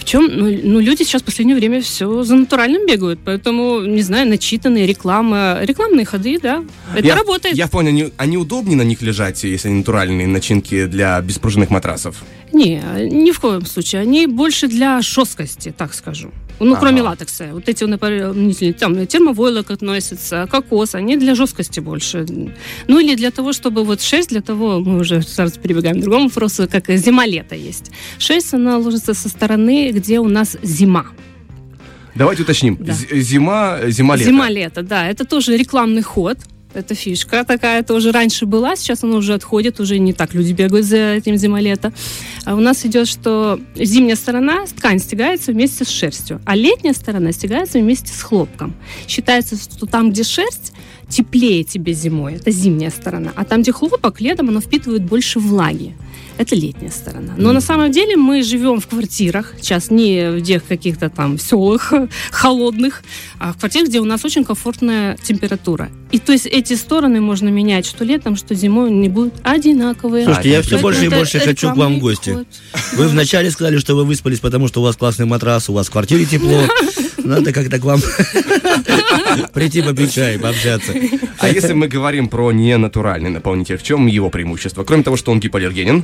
В 0.03 0.05
чем? 0.05 0.27
Ну, 0.27 0.59
ну, 0.63 0.79
люди 0.81 1.03
сейчас 1.03 1.21
в 1.21 1.25
последнее 1.25 1.55
время 1.55 1.79
все 1.79 2.23
за 2.23 2.35
натуральным 2.35 2.85
бегают, 2.85 3.19
поэтому, 3.23 3.79
не 3.81 4.01
знаю, 4.01 4.27
начитанные 4.27 4.85
рекламы, 4.85 5.59
рекламные 5.61 6.05
ходы, 6.05 6.39
да, 6.41 6.61
это 6.93 7.07
я, 7.07 7.15
работает. 7.15 7.55
Я 7.55 7.69
понял, 7.69 7.89
они, 7.89 8.11
они 8.17 8.37
удобнее 8.37 8.75
на 8.75 8.81
них 8.81 9.01
лежать, 9.01 9.41
если 9.45 9.69
они 9.69 9.77
натуральные 9.77 10.27
начинки 10.27 10.87
для 10.87 11.21
беспружинных 11.21 11.69
матрасов? 11.69 12.17
Не, 12.53 12.81
ни 13.11 13.31
в 13.31 13.39
коем 13.39 13.65
случае. 13.65 14.01
Они 14.01 14.27
больше 14.27 14.67
для 14.67 15.01
жесткости, 15.01 15.73
так 15.75 15.93
скажу. 15.93 16.31
Ну, 16.59 16.71
Ага. 16.73 16.79
кроме 16.81 17.01
латекса. 17.01 17.49
Вот 17.51 17.67
эти 17.67 17.83
наполнители, 17.83 18.71
там, 18.73 19.07
термовойлок 19.07 19.71
относятся, 19.71 20.47
кокос, 20.49 20.95
они 20.95 21.17
для 21.17 21.33
жесткости 21.35 21.79
больше. 21.81 22.25
Ну, 22.87 22.99
или 22.99 23.15
для 23.15 23.31
того, 23.31 23.53
чтобы 23.53 23.83
вот 23.83 24.01
шерсть, 24.01 24.29
для 24.29 24.41
того, 24.41 24.79
мы 24.79 24.99
уже 24.99 25.21
сразу 25.23 25.59
перебегаем 25.59 25.97
к 25.99 26.01
другому 26.01 26.27
вопросу, 26.27 26.67
как 26.71 26.89
зима-лето 26.89 27.55
есть. 27.55 27.91
Шерсть, 28.19 28.53
она 28.53 28.77
ложится 28.77 29.13
со 29.15 29.29
стороны, 29.29 29.91
где 29.91 30.19
у 30.19 30.27
нас 30.29 30.55
зима. 30.63 31.05
Давайте 32.15 32.43
уточним. 32.43 32.77
Да. 32.79 32.93
Зима, 33.11 33.79
зима-лето. 33.87 34.29
Зима-лето, 34.29 34.83
да. 34.83 35.07
Это 35.09 35.25
тоже 35.25 35.57
рекламный 35.57 36.03
ход. 36.03 36.37
Это 36.73 36.95
фишка 36.95 37.43
такая 37.43 37.83
тоже 37.83 38.11
раньше 38.11 38.45
была, 38.45 38.75
сейчас 38.75 39.03
она 39.03 39.17
уже 39.17 39.33
отходит, 39.35 39.79
уже 39.79 39.99
не 39.99 40.11
так 40.11 40.33
люди 40.33 40.53
бегают 40.53 40.85
за 40.85 41.13
этим 41.13 41.37
зима-лето. 41.37 41.93
А 42.45 42.55
у 42.55 42.59
нас 42.59 42.85
идет, 42.85 43.07
что 43.07 43.59
зимняя 43.75 44.15
сторона, 44.15 44.65
ткань 44.65 44.99
стягается 44.99 45.51
вместе 45.51 45.85
с 45.85 45.89
шерстью, 45.89 46.41
а 46.45 46.55
летняя 46.55 46.93
сторона 46.93 47.31
стягается 47.31 47.79
вместе 47.79 48.11
с 48.11 48.21
хлопком. 48.21 48.73
Считается, 49.07 49.55
что 49.55 49.85
там, 49.85 50.11
где 50.11 50.23
шерсть, 50.23 50.72
теплее 51.09 51.63
тебе 51.63 51.93
зимой, 51.93 52.35
это 52.35 52.51
зимняя 52.51 52.89
сторона, 52.89 53.31
а 53.35 53.45
там, 53.45 53.61
где 53.61 53.71
хлопок, 53.71 54.21
летом 54.21 54.49
оно 54.49 54.61
впитывает 54.61 55.03
больше 55.03 55.39
влаги. 55.39 55.95
Это 56.37 56.55
летняя 56.55 56.89
сторона. 56.89 57.33
Но 57.37 57.51
на 57.51 57.61
самом 57.61 57.91
деле 57.91 58.17
мы 58.17 58.41
живем 58.41 58.79
в 58.79 58.87
квартирах, 58.87 59.53
сейчас 59.61 59.91
не 59.91 60.31
в 60.31 60.41
тех 60.41 60.65
каких-то 60.65 61.09
там 61.09 61.37
селах 61.37 61.93
холодных, 62.31 63.03
а 63.39 63.53
в 63.53 63.57
квартирах, 63.57 63.89
где 63.89 63.99
у 63.99 64.05
нас 64.05 64.25
очень 64.25 64.43
комфортная 64.43 65.15
температура. 65.23 65.89
И 66.11 66.19
то 66.19 66.31
есть 66.31 66.47
эти 66.47 66.73
стороны 66.73 67.21
можно 67.21 67.49
менять, 67.49 67.85
что 67.85 68.03
летом, 68.03 68.35
что 68.35 68.55
зимой, 68.55 68.89
они 68.89 69.09
будут 69.09 69.35
одинаковые. 69.43 70.25
Слушайте, 70.25 70.49
я 70.49 70.61
все 70.61 70.71
Поэтому 70.71 70.81
больше 70.81 71.03
и 71.03 71.07
это 71.07 71.15
больше 71.17 71.39
хочу 71.39 71.71
к 71.71 71.77
вам 71.77 71.97
в 71.97 71.99
гости. 71.99 72.35
Вы 72.93 73.07
вначале 73.07 73.51
сказали, 73.51 73.77
что 73.77 73.95
вы 73.95 74.03
выспались, 74.03 74.39
потому 74.39 74.67
что 74.67 74.81
у 74.81 74.83
вас 74.83 74.95
классный 74.95 75.27
матрас, 75.27 75.69
у 75.69 75.73
вас 75.73 75.87
в 75.87 75.91
квартире 75.91 76.25
тепло. 76.25 76.63
Надо 77.23 77.53
как-то 77.53 77.79
к 77.79 77.83
вам 77.83 78.01
прийти 79.53 79.81
попить 79.81 80.13
чай, 80.13 80.37
пообщаться. 80.39 80.93
А 81.39 81.49
если 81.49 81.73
мы 81.73 81.87
говорим 81.87 82.27
про 82.27 82.51
ненатуральный 82.51 83.29
наполнитель, 83.29 83.77
в 83.77 83.83
чем 83.83 84.07
его 84.07 84.29
преимущество? 84.29 84.83
Кроме 84.83 85.03
того, 85.03 85.17
что 85.17 85.31
он 85.31 85.39
гипоаллергенен, 85.39 86.03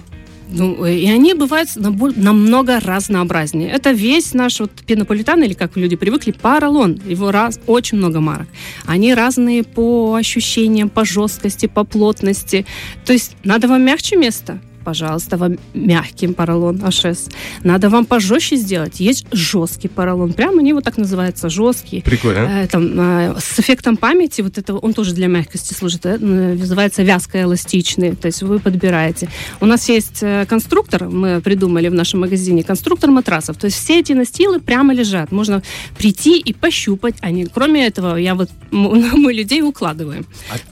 Ну, 0.51 0.83
э, 0.85 0.95
и 0.95 1.09
они 1.11 1.33
бывают 1.33 1.69
намного 1.75 2.79
разнообразнее. 2.79 3.69
Это 3.69 3.91
весь 3.91 4.33
наш 4.33 4.59
вот 4.59 4.71
пенополитан, 4.87 5.43
или 5.43 5.53
как 5.53 5.77
люди 5.77 5.95
привыкли, 5.95 6.31
поролон. 6.31 6.99
Его 7.05 7.31
раз, 7.31 7.59
очень 7.67 7.97
много 7.97 8.19
марок. 8.19 8.47
Они 8.85 9.13
разные 9.13 9.63
по 9.63 10.15
ощущениям, 10.15 10.89
по 10.89 11.05
жесткости, 11.05 11.67
по 11.67 11.83
плотности. 11.83 12.65
То 13.05 13.13
есть 13.13 13.35
надо 13.43 13.67
вам 13.67 13.83
мягче 13.83 14.15
место? 14.15 14.59
Пожалуйста, 14.83 15.37
вам 15.37 15.57
мягкий 15.73 16.27
поролон 16.27 16.77
А6. 16.77 17.31
Надо 17.63 17.89
вам 17.89 18.05
пожестче 18.05 18.55
сделать. 18.55 18.99
Есть 18.99 19.25
жесткий 19.31 19.87
поролон. 19.87 20.33
Прямо 20.33 20.59
они 20.59 20.73
вот 20.73 20.83
так 20.83 20.97
называются, 20.97 21.49
жесткий. 21.49 22.01
прикольно. 22.01 22.39
Э, 22.63 22.67
там, 22.67 22.99
э, 22.99 23.35
с 23.39 23.59
эффектом 23.59 23.97
памяти, 23.97 24.41
вот 24.41 24.57
это, 24.57 24.75
он 24.75 24.93
тоже 24.93 25.13
для 25.13 25.27
мягкости 25.27 25.73
служит, 25.73 26.05
э, 26.05 26.17
называется 26.17 27.03
вязко-эластичный, 27.03 28.15
то 28.15 28.27
есть 28.27 28.41
вы 28.43 28.59
подбираете. 28.59 29.29
У 29.61 29.65
нас 29.65 29.89
есть 29.89 30.19
э, 30.21 30.45
конструктор, 30.47 31.09
мы 31.09 31.41
придумали 31.41 31.87
в 31.89 31.93
нашем 31.93 32.21
магазине, 32.21 32.63
конструктор 32.63 33.09
матрасов, 33.11 33.57
то 33.57 33.65
есть 33.65 33.77
все 33.77 33.99
эти 33.99 34.13
настилы 34.13 34.59
прямо 34.59 34.93
лежат, 34.93 35.31
можно 35.31 35.61
прийти 35.97 36.39
и 36.39 36.53
пощупать, 36.53 37.15
они, 37.21 37.45
кроме 37.45 37.85
этого, 37.87 38.15
я 38.15 38.35
вот, 38.35 38.49
мы 38.71 39.33
людей 39.33 39.61
укладываем. 39.61 40.25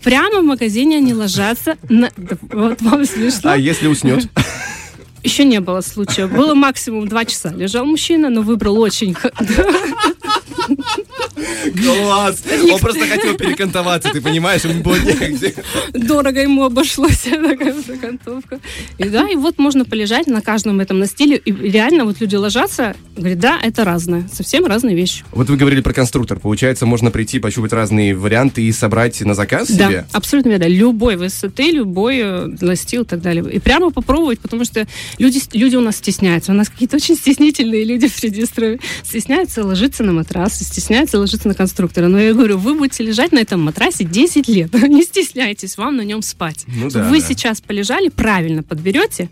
Прямо 0.03 0.41
в 0.41 0.45
магазине 0.45 0.97
они 0.97 1.13
ложатся, 1.13 1.77
на- 1.89 2.11
вот 2.51 2.81
вам 2.81 3.05
смешно. 3.05 3.51
А 3.51 3.57
если 3.57 3.87
уснет? 3.97 4.29
Еще 5.23 5.43
не 5.43 5.59
было 5.59 5.81
случая. 5.81 6.27
Было 6.27 6.53
максимум 6.53 7.07
два 7.07 7.25
часа. 7.25 7.49
Лежал 7.49 7.85
мужчина, 7.85 8.29
но 8.29 8.41
выбрал 8.41 8.79
очень... 8.79 9.15
Класс! 11.83 12.43
Он 12.71 12.79
просто 12.79 13.05
хотел 13.07 13.35
перекантоваться, 13.35 14.09
ты 14.11 14.21
понимаешь, 14.21 14.63
ему 14.63 14.81
было 14.81 14.95
негде. 14.95 15.53
дорого 15.93 16.41
ему 16.41 16.63
обошлось 16.63 17.19
такая 17.23 17.75
окантовка. 17.93 18.59
И 18.97 19.03
да, 19.05 19.27
и 19.29 19.35
вот 19.35 19.57
можно 19.59 19.85
полежать 19.85 20.27
на 20.27 20.41
каждом 20.41 20.79
этом 20.79 20.99
настиле. 20.99 21.37
И 21.37 21.51
реально 21.51 22.05
вот 22.05 22.19
люди 22.19 22.35
ложатся, 22.35 22.95
говорят, 23.15 23.39
да, 23.39 23.59
это 23.61 23.83
разное. 23.83 24.27
Совсем 24.31 24.65
разные 24.65 24.95
вещи. 24.95 25.23
Вот 25.31 25.49
вы 25.49 25.57
говорили 25.57 25.81
про 25.81 25.93
конструктор. 25.93 26.39
Получается, 26.39 26.85
можно 26.85 27.11
прийти, 27.11 27.39
пощупать 27.39 27.73
разные 27.73 28.15
варианты 28.15 28.61
и 28.63 28.71
собрать 28.71 29.21
на 29.21 29.33
заказ 29.33 29.69
Да, 29.69 29.87
себе? 29.87 30.05
абсолютно 30.11 30.49
верно. 30.49 30.65
Любой 30.67 31.15
высоты, 31.15 31.71
любой 31.71 32.17
э, 32.19 32.45
настил 32.61 33.03
и 33.03 33.05
так 33.05 33.21
далее. 33.21 33.43
И 33.51 33.59
прямо 33.59 33.91
попробовать, 33.91 34.39
потому 34.39 34.65
что 34.65 34.87
люди, 35.17 35.41
люди 35.53 35.75
у 35.75 35.81
нас 35.81 35.97
стесняются. 35.97 36.51
У 36.51 36.55
нас 36.55 36.69
какие-то 36.69 36.95
очень 36.97 37.15
стеснительные 37.15 37.83
люди 37.83 38.07
в 38.07 38.15
Приднестровье. 38.19 38.79
Стесняются 39.03 39.63
ложиться 39.63 40.03
на 40.03 40.11
матрас, 40.13 40.55
стесняются 40.59 41.19
ложиться 41.27 41.47
на 41.47 41.53
конструктора. 41.53 42.07
Но 42.07 42.19
я 42.19 42.33
говорю, 42.33 42.57
вы 42.57 42.73
будете 42.73 43.03
лежать 43.03 43.31
на 43.31 43.39
этом 43.39 43.61
матрасе 43.61 44.03
10 44.05 44.47
лет. 44.47 44.73
Не 44.87 45.03
стесняйтесь, 45.03 45.77
вам 45.77 45.97
на 45.97 46.01
нем 46.01 46.21
спать. 46.21 46.65
Ну 46.67 46.89
да, 46.89 47.03
вы 47.09 47.19
да. 47.19 47.25
сейчас 47.25 47.61
полежали, 47.61 48.09
правильно 48.09 48.63
подберете, 48.63 49.29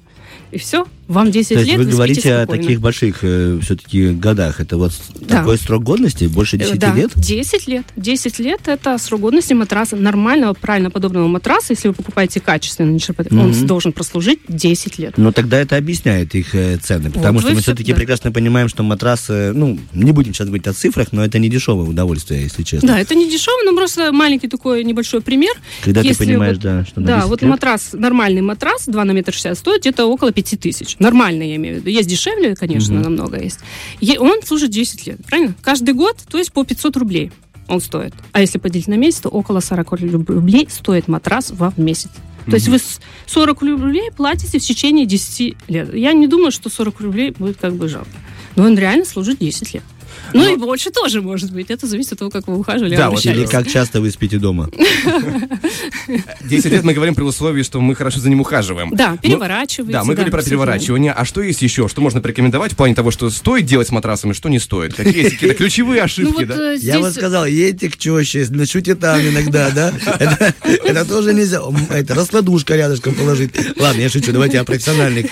и 0.51 0.57
все, 0.57 0.85
Вам 1.07 1.31
10 1.31 1.49
То 1.49 1.55
есть 1.55 1.67
лет, 1.67 1.77
вы 1.77 1.85
вы 1.85 1.91
говорите 1.91 2.33
о 2.35 2.47
таких 2.47 2.81
больших 2.81 3.17
все-таки 3.17 4.09
годах. 4.09 4.59
Это 4.59 4.77
вот 4.77 4.91
Да. 5.21 5.39
такой 5.39 5.57
срок 5.57 5.83
годности, 5.83 6.25
больше 6.25 6.57
10 6.57 6.73
Э, 6.75 6.77
да, 6.77 6.95
лет? 6.95 7.11
10 7.15 7.67
лет. 7.67 7.85
10 7.95 8.39
лет 8.39 8.61
это 8.67 8.97
срок 8.97 9.21
годности 9.21 9.53
матраса, 9.53 9.95
нормального, 9.95 10.53
правильно 10.53 10.89
подобранного 10.89 11.27
матраса, 11.29 11.73
если 11.73 11.89
вы 11.89 11.93
покупаете 11.93 12.39
качественный, 12.39 12.97
ширпотреб- 12.97 13.39
он 13.39 13.67
должен 13.67 13.91
прослужить 13.91 14.39
10 14.47 14.97
лет. 14.97 15.17
Но 15.17 15.31
тогда 15.31 15.59
это 15.59 15.77
объясняет 15.77 16.33
их 16.35 16.55
э, 16.55 16.77
цены, 16.77 17.11
потому 17.11 17.33
Вот 17.39 17.45
что 17.45 17.53
мы 17.55 17.61
все-таки 17.61 17.91
да. 17.91 17.97
прекрасно 17.97 18.31
понимаем, 18.31 18.67
что 18.67 18.81
матрас, 18.83 19.25
э, 19.29 19.51
ну, 19.53 19.77
не 19.93 20.11
будем 20.11 20.33
сейчас 20.33 20.47
говорить 20.47 20.67
о 20.67 20.73
цифрах, 20.73 21.09
но 21.11 21.23
это 21.23 21.37
не 21.39 21.49
дешевое 21.49 21.87
удовольствие, 21.87 22.41
если 22.43 22.63
честно. 22.63 22.87
Да, 22.89 22.99
это 22.99 23.13
не 23.15 23.29
дешево, 23.29 23.57
но 23.63 23.75
просто 23.75 24.11
маленький 24.11 24.47
такой 24.47 24.83
небольшой 24.83 25.21
пример. 25.21 25.53
Когда 25.83 26.01
ты 26.01 26.07
Если 26.07 26.25
понимаешь, 26.25 26.55
вот- 26.55 26.63
да, 26.63 26.85
что 26.85 27.01
Да, 27.01 27.17
10 27.17 27.29
вот 27.29 27.41
лет- 27.41 27.51
матрас, 27.51 27.89
нормальный 27.93 28.41
матрас, 28.41 28.85
2 28.87 29.03
на 29.05 29.11
метр 29.11 29.33
60, 29.33 29.57
стоит 29.57 29.81
где-то 29.81 30.05
около 30.05 30.31
5 30.31 30.57
тысяч. 30.57 30.94
Нормальный, 30.99 31.49
я 31.49 31.55
имею 31.57 31.75
в 31.75 31.79
виду. 31.79 31.89
Есть 31.89 32.07
дешевле, 32.09 32.55
конечно, 32.55 32.99
намного 32.99 33.41
есть. 33.41 33.59
Он 34.19 34.41
служит 34.43 34.69
10 34.71 35.07
лет, 35.07 35.17
правильно? 35.25 35.53
Каждый 35.61 35.93
год, 35.93 36.17
то 36.29 36.37
есть 36.37 36.51
по 36.53 36.63
500 36.63 36.97
рублей 36.97 37.31
он 37.67 37.81
стоит. 37.81 38.13
А 38.31 38.41
если 38.41 38.59
поделить 38.59 38.87
на 38.87 38.93
месяц, 38.95 39.21
то 39.21 39.29
около 39.29 39.59
40 39.59 39.91
руб- 39.93 40.31
рублей 40.31 40.67
стоит 40.69 41.07
матрас 41.07 41.51
в 41.51 41.73
месяц. 41.77 42.09
То 42.45 42.53
есть 42.53 42.67
вы 42.67 42.77
с 42.77 42.99
40 43.25 43.61
рублей 43.63 44.11
платите 44.15 44.59
в 44.59 44.63
течение 44.63 45.07
10 45.07 45.55
лет. 45.67 45.93
Я 45.95 46.13
не 46.13 46.27
думаю, 46.27 46.51
что 46.51 46.69
40 46.69 46.99
рублей 47.01 47.31
будет 47.31 47.57
как 47.57 47.73
бы 47.73 47.89
жалко. 47.89 48.11
Но 48.55 48.65
он 48.65 48.77
реально 48.77 49.03
служит 49.03 49.39
10 49.39 49.73
лет. 49.73 49.83
Ну 50.33 50.53
и 50.53 50.57
больше 50.57 50.91
тоже 50.91 51.21
может 51.21 51.51
быть. 51.51 51.69
Это 51.69 51.87
зависит 51.87 52.13
от 52.13 52.19
того, 52.19 52.31
как 52.31 52.47
вы 52.47 52.57
ухаживали, 52.57 52.95
Да, 52.95 53.09
вот 53.09 53.25
Или 53.25 53.45
как 53.45 53.67
часто 53.67 54.01
вы 54.01 54.11
спите 54.11 54.37
дома? 54.37 54.69
10 56.41 56.65
лет 56.71 56.83
мы 56.83 56.93
говорим 56.93 57.15
при 57.15 57.23
условии, 57.23 57.63
что 57.63 57.81
мы 57.81 57.95
хорошо 57.95 58.19
за 58.19 58.29
ним 58.29 58.41
ухаживаем. 58.41 58.89
Да, 58.95 59.17
переворачиваете. 59.21 59.93
Да, 59.93 60.03
мы 60.03 60.13
говорили 60.13 60.31
про 60.31 60.43
переворачивание. 60.43 61.11
А 61.11 61.25
что 61.25 61.41
есть 61.41 61.61
еще? 61.61 61.87
Что 61.87 62.01
можно 62.01 62.21
порекомендовать 62.21 62.73
в 62.73 62.75
плане 62.75 62.95
того, 62.95 63.11
что 63.11 63.29
стоит 63.29 63.65
делать 63.65 63.87
с 63.87 63.91
матрасами, 63.91 64.33
что 64.33 64.49
не 64.49 64.59
стоит? 64.59 64.93
Какие 64.93 65.23
есть 65.23 65.33
какие-то 65.35 65.55
ключевые 65.55 65.99
Ну 66.01 66.05
ошибки, 66.05 66.43
да? 66.45 66.73
э, 66.73 66.77
Я 66.79 66.99
вот 66.99 67.09
здесь- 67.11 67.19
сказал, 67.21 67.45
едьте 67.45 67.89
к 67.89 67.97
теще, 67.97 68.45
ночуйте 68.49 68.95
там 68.95 69.19
иногда, 69.21 69.69
да? 69.71 69.93
Это, 70.19 71.05
тоже 71.05 71.33
нельзя. 71.33 71.61
Это 71.89 72.13
раскладушка 72.15 72.75
рядышком 72.75 73.13
положить. 73.13 73.51
Ладно, 73.77 74.01
я 74.01 74.09
шучу, 74.09 74.31
давайте 74.31 74.59
о 74.59 74.63
профессиональных 74.63 75.27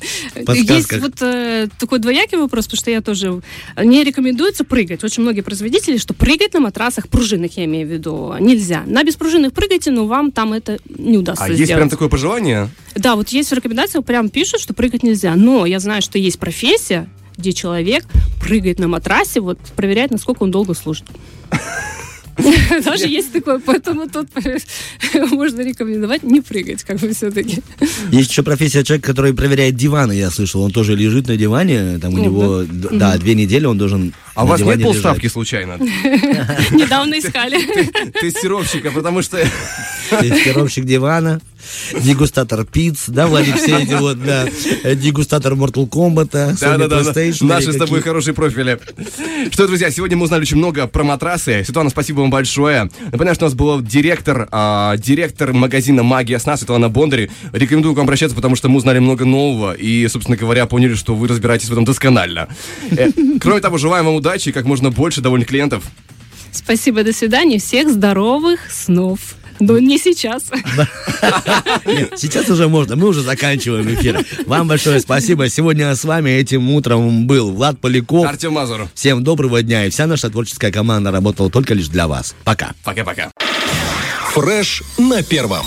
Есть 0.00 0.46
подсказках. 0.46 1.02
вот 1.02 1.22
э, 1.22 1.68
такой 1.78 1.98
двоякий 1.98 2.38
вопрос, 2.38 2.66
потому 2.66 2.78
что 2.78 2.90
я 2.90 3.00
тоже 3.00 3.40
не 3.82 4.04
рекомендуется 4.04 4.64
прыгать. 4.64 5.04
Очень 5.04 5.22
многие 5.22 5.40
производители, 5.40 5.96
что 5.96 6.14
прыгать 6.14 6.54
на 6.54 6.60
матрасах 6.60 7.08
пружинных, 7.08 7.56
я 7.56 7.64
имею 7.64 7.86
в 7.86 7.90
виду, 7.90 8.34
нельзя. 8.40 8.82
На 8.86 9.04
беспружинных 9.04 9.52
прыгайте, 9.52 9.90
но 9.90 10.06
вам 10.06 10.30
там 10.32 10.52
это 10.52 10.78
не 10.88 11.18
удастся 11.18 11.44
А 11.44 11.48
есть 11.48 11.62
сделать. 11.64 11.78
прям 11.78 11.88
такое 11.90 12.08
пожелание? 12.08 12.68
Да, 12.94 13.16
вот 13.16 13.28
есть 13.30 13.50
в 13.50 13.54
рекомендациях 13.54 14.04
прям 14.04 14.28
пишут, 14.28 14.60
что 14.60 14.74
прыгать 14.74 15.02
нельзя. 15.02 15.34
Но 15.34 15.66
я 15.66 15.80
знаю, 15.80 16.02
что 16.02 16.18
есть 16.18 16.38
профессия, 16.38 17.08
где 17.36 17.52
человек 17.52 18.04
прыгает 18.40 18.78
на 18.78 18.88
матрасе, 18.88 19.40
вот 19.40 19.58
проверяет, 19.76 20.10
насколько 20.10 20.42
он 20.42 20.50
долго 20.50 20.74
служит. 20.74 21.06
Даже 22.84 23.08
есть 23.08 23.32
такое, 23.32 23.58
поэтому 23.58 24.08
тут 24.08 24.28
можно 25.30 25.60
рекомендовать 25.60 26.22
не 26.22 26.40
прыгать, 26.40 26.84
как 26.84 26.98
бы 26.98 27.12
все-таки. 27.12 27.62
Есть 28.12 28.30
еще 28.30 28.42
профессия 28.42 28.84
человека, 28.84 29.08
который 29.08 29.34
проверяет 29.34 29.76
диваны, 29.76 30.12
я 30.12 30.30
слышал. 30.30 30.62
Он 30.62 30.70
тоже 30.70 30.94
лежит 30.94 31.28
на 31.28 31.36
диване, 31.36 31.98
там 31.98 32.14
у 32.14 32.18
О, 32.18 32.20
него, 32.20 32.64
да, 32.68 33.16
две 33.18 33.34
недели 33.34 33.66
он 33.66 33.78
должен 33.78 34.14
А 34.34 34.44
у 34.44 34.46
вас 34.46 34.60
нет 34.60 34.82
полставки 34.82 35.26
случайно? 35.26 35.78
Недавно 35.78 37.18
искали. 37.18 37.58
Тестировщика, 38.20 38.90
потому 38.90 39.22
что... 39.22 39.38
Тестировщик 40.10 40.84
дивана, 40.84 41.40
дегустатор 42.00 42.64
пиц, 42.64 43.04
да, 43.08 43.26
Владик, 43.26 43.56
все 43.56 43.78
эти 43.78 43.94
вот, 43.94 44.22
да, 44.24 44.46
дегустатор 44.94 45.54
Mortal 45.54 45.88
Kombat, 45.88 46.30
Sony 46.30 46.78
Да-да-да, 46.78 47.00
PlayStation, 47.02 47.46
наши 47.46 47.72
с 47.72 47.76
тобой 47.76 47.98
какие- 47.98 48.02
хорошие 48.02 48.34
профили. 48.34 48.78
Что, 49.50 49.66
друзья, 49.66 49.90
сегодня 49.90 50.16
мы 50.16 50.24
узнали 50.24 50.42
очень 50.42 50.56
много 50.56 50.86
про 50.86 51.04
матрасы. 51.04 51.62
Светлана, 51.64 51.90
спасибо 51.90 52.20
вам 52.20 52.30
большое. 52.30 52.90
Напоминаю, 53.06 53.34
что 53.34 53.46
у 53.46 53.48
нас 53.48 53.54
был 53.54 53.80
директор, 53.80 54.48
а, 54.50 54.96
директор 54.96 55.52
магазина 55.52 56.02
«Магия 56.02 56.38
сна» 56.38 56.56
Светлана 56.56 56.88
Бондари. 56.88 57.30
Рекомендую 57.52 57.94
к 57.94 57.96
вам 57.98 58.04
обращаться, 58.06 58.34
потому 58.36 58.56
что 58.56 58.68
мы 58.68 58.76
узнали 58.78 58.98
много 58.98 59.24
нового 59.24 59.72
и, 59.74 60.06
собственно 60.08 60.36
говоря, 60.36 60.66
поняли, 60.66 60.94
что 60.94 61.14
вы 61.14 61.28
разбираетесь 61.28 61.68
в 61.68 61.72
этом 61.72 61.84
досконально. 61.84 62.48
Э, 62.90 63.08
Кроме 63.40 63.60
того, 63.60 63.78
желаем 63.78 64.06
вам 64.06 64.14
удачи 64.14 64.48
и 64.50 64.52
как 64.52 64.64
можно 64.64 64.90
больше 64.90 65.20
довольных 65.20 65.48
клиентов. 65.48 65.84
Спасибо, 66.52 67.02
до 67.04 67.12
свидания. 67.12 67.58
Всех 67.58 67.90
здоровых 67.90 68.60
снов. 68.70 69.18
Но 69.60 69.78
не 69.78 69.98
сейчас. 69.98 70.44
Нет, 71.86 72.12
сейчас 72.16 72.48
уже 72.48 72.68
можно, 72.68 72.96
мы 72.96 73.08
уже 73.08 73.22
заканчиваем 73.22 73.92
эфир. 73.94 74.24
Вам 74.46 74.68
большое 74.68 75.00
спасибо. 75.00 75.48
Сегодня 75.48 75.94
с 75.94 76.04
вами 76.04 76.30
этим 76.30 76.70
утром 76.70 77.26
был 77.26 77.52
Влад 77.52 77.80
Поляков. 77.80 78.26
Артем 78.26 78.52
Мазур. 78.52 78.88
Всем 78.94 79.24
доброго 79.24 79.62
дня, 79.62 79.86
и 79.86 79.90
вся 79.90 80.06
наша 80.06 80.30
творческая 80.30 80.70
команда 80.70 81.10
работала 81.10 81.50
только 81.50 81.74
лишь 81.74 81.88
для 81.88 82.08
вас. 82.08 82.34
Пока. 82.44 82.72
Пока-пока. 82.84 83.30
Фреш 84.32 84.82
на 84.98 85.22
первом. 85.22 85.66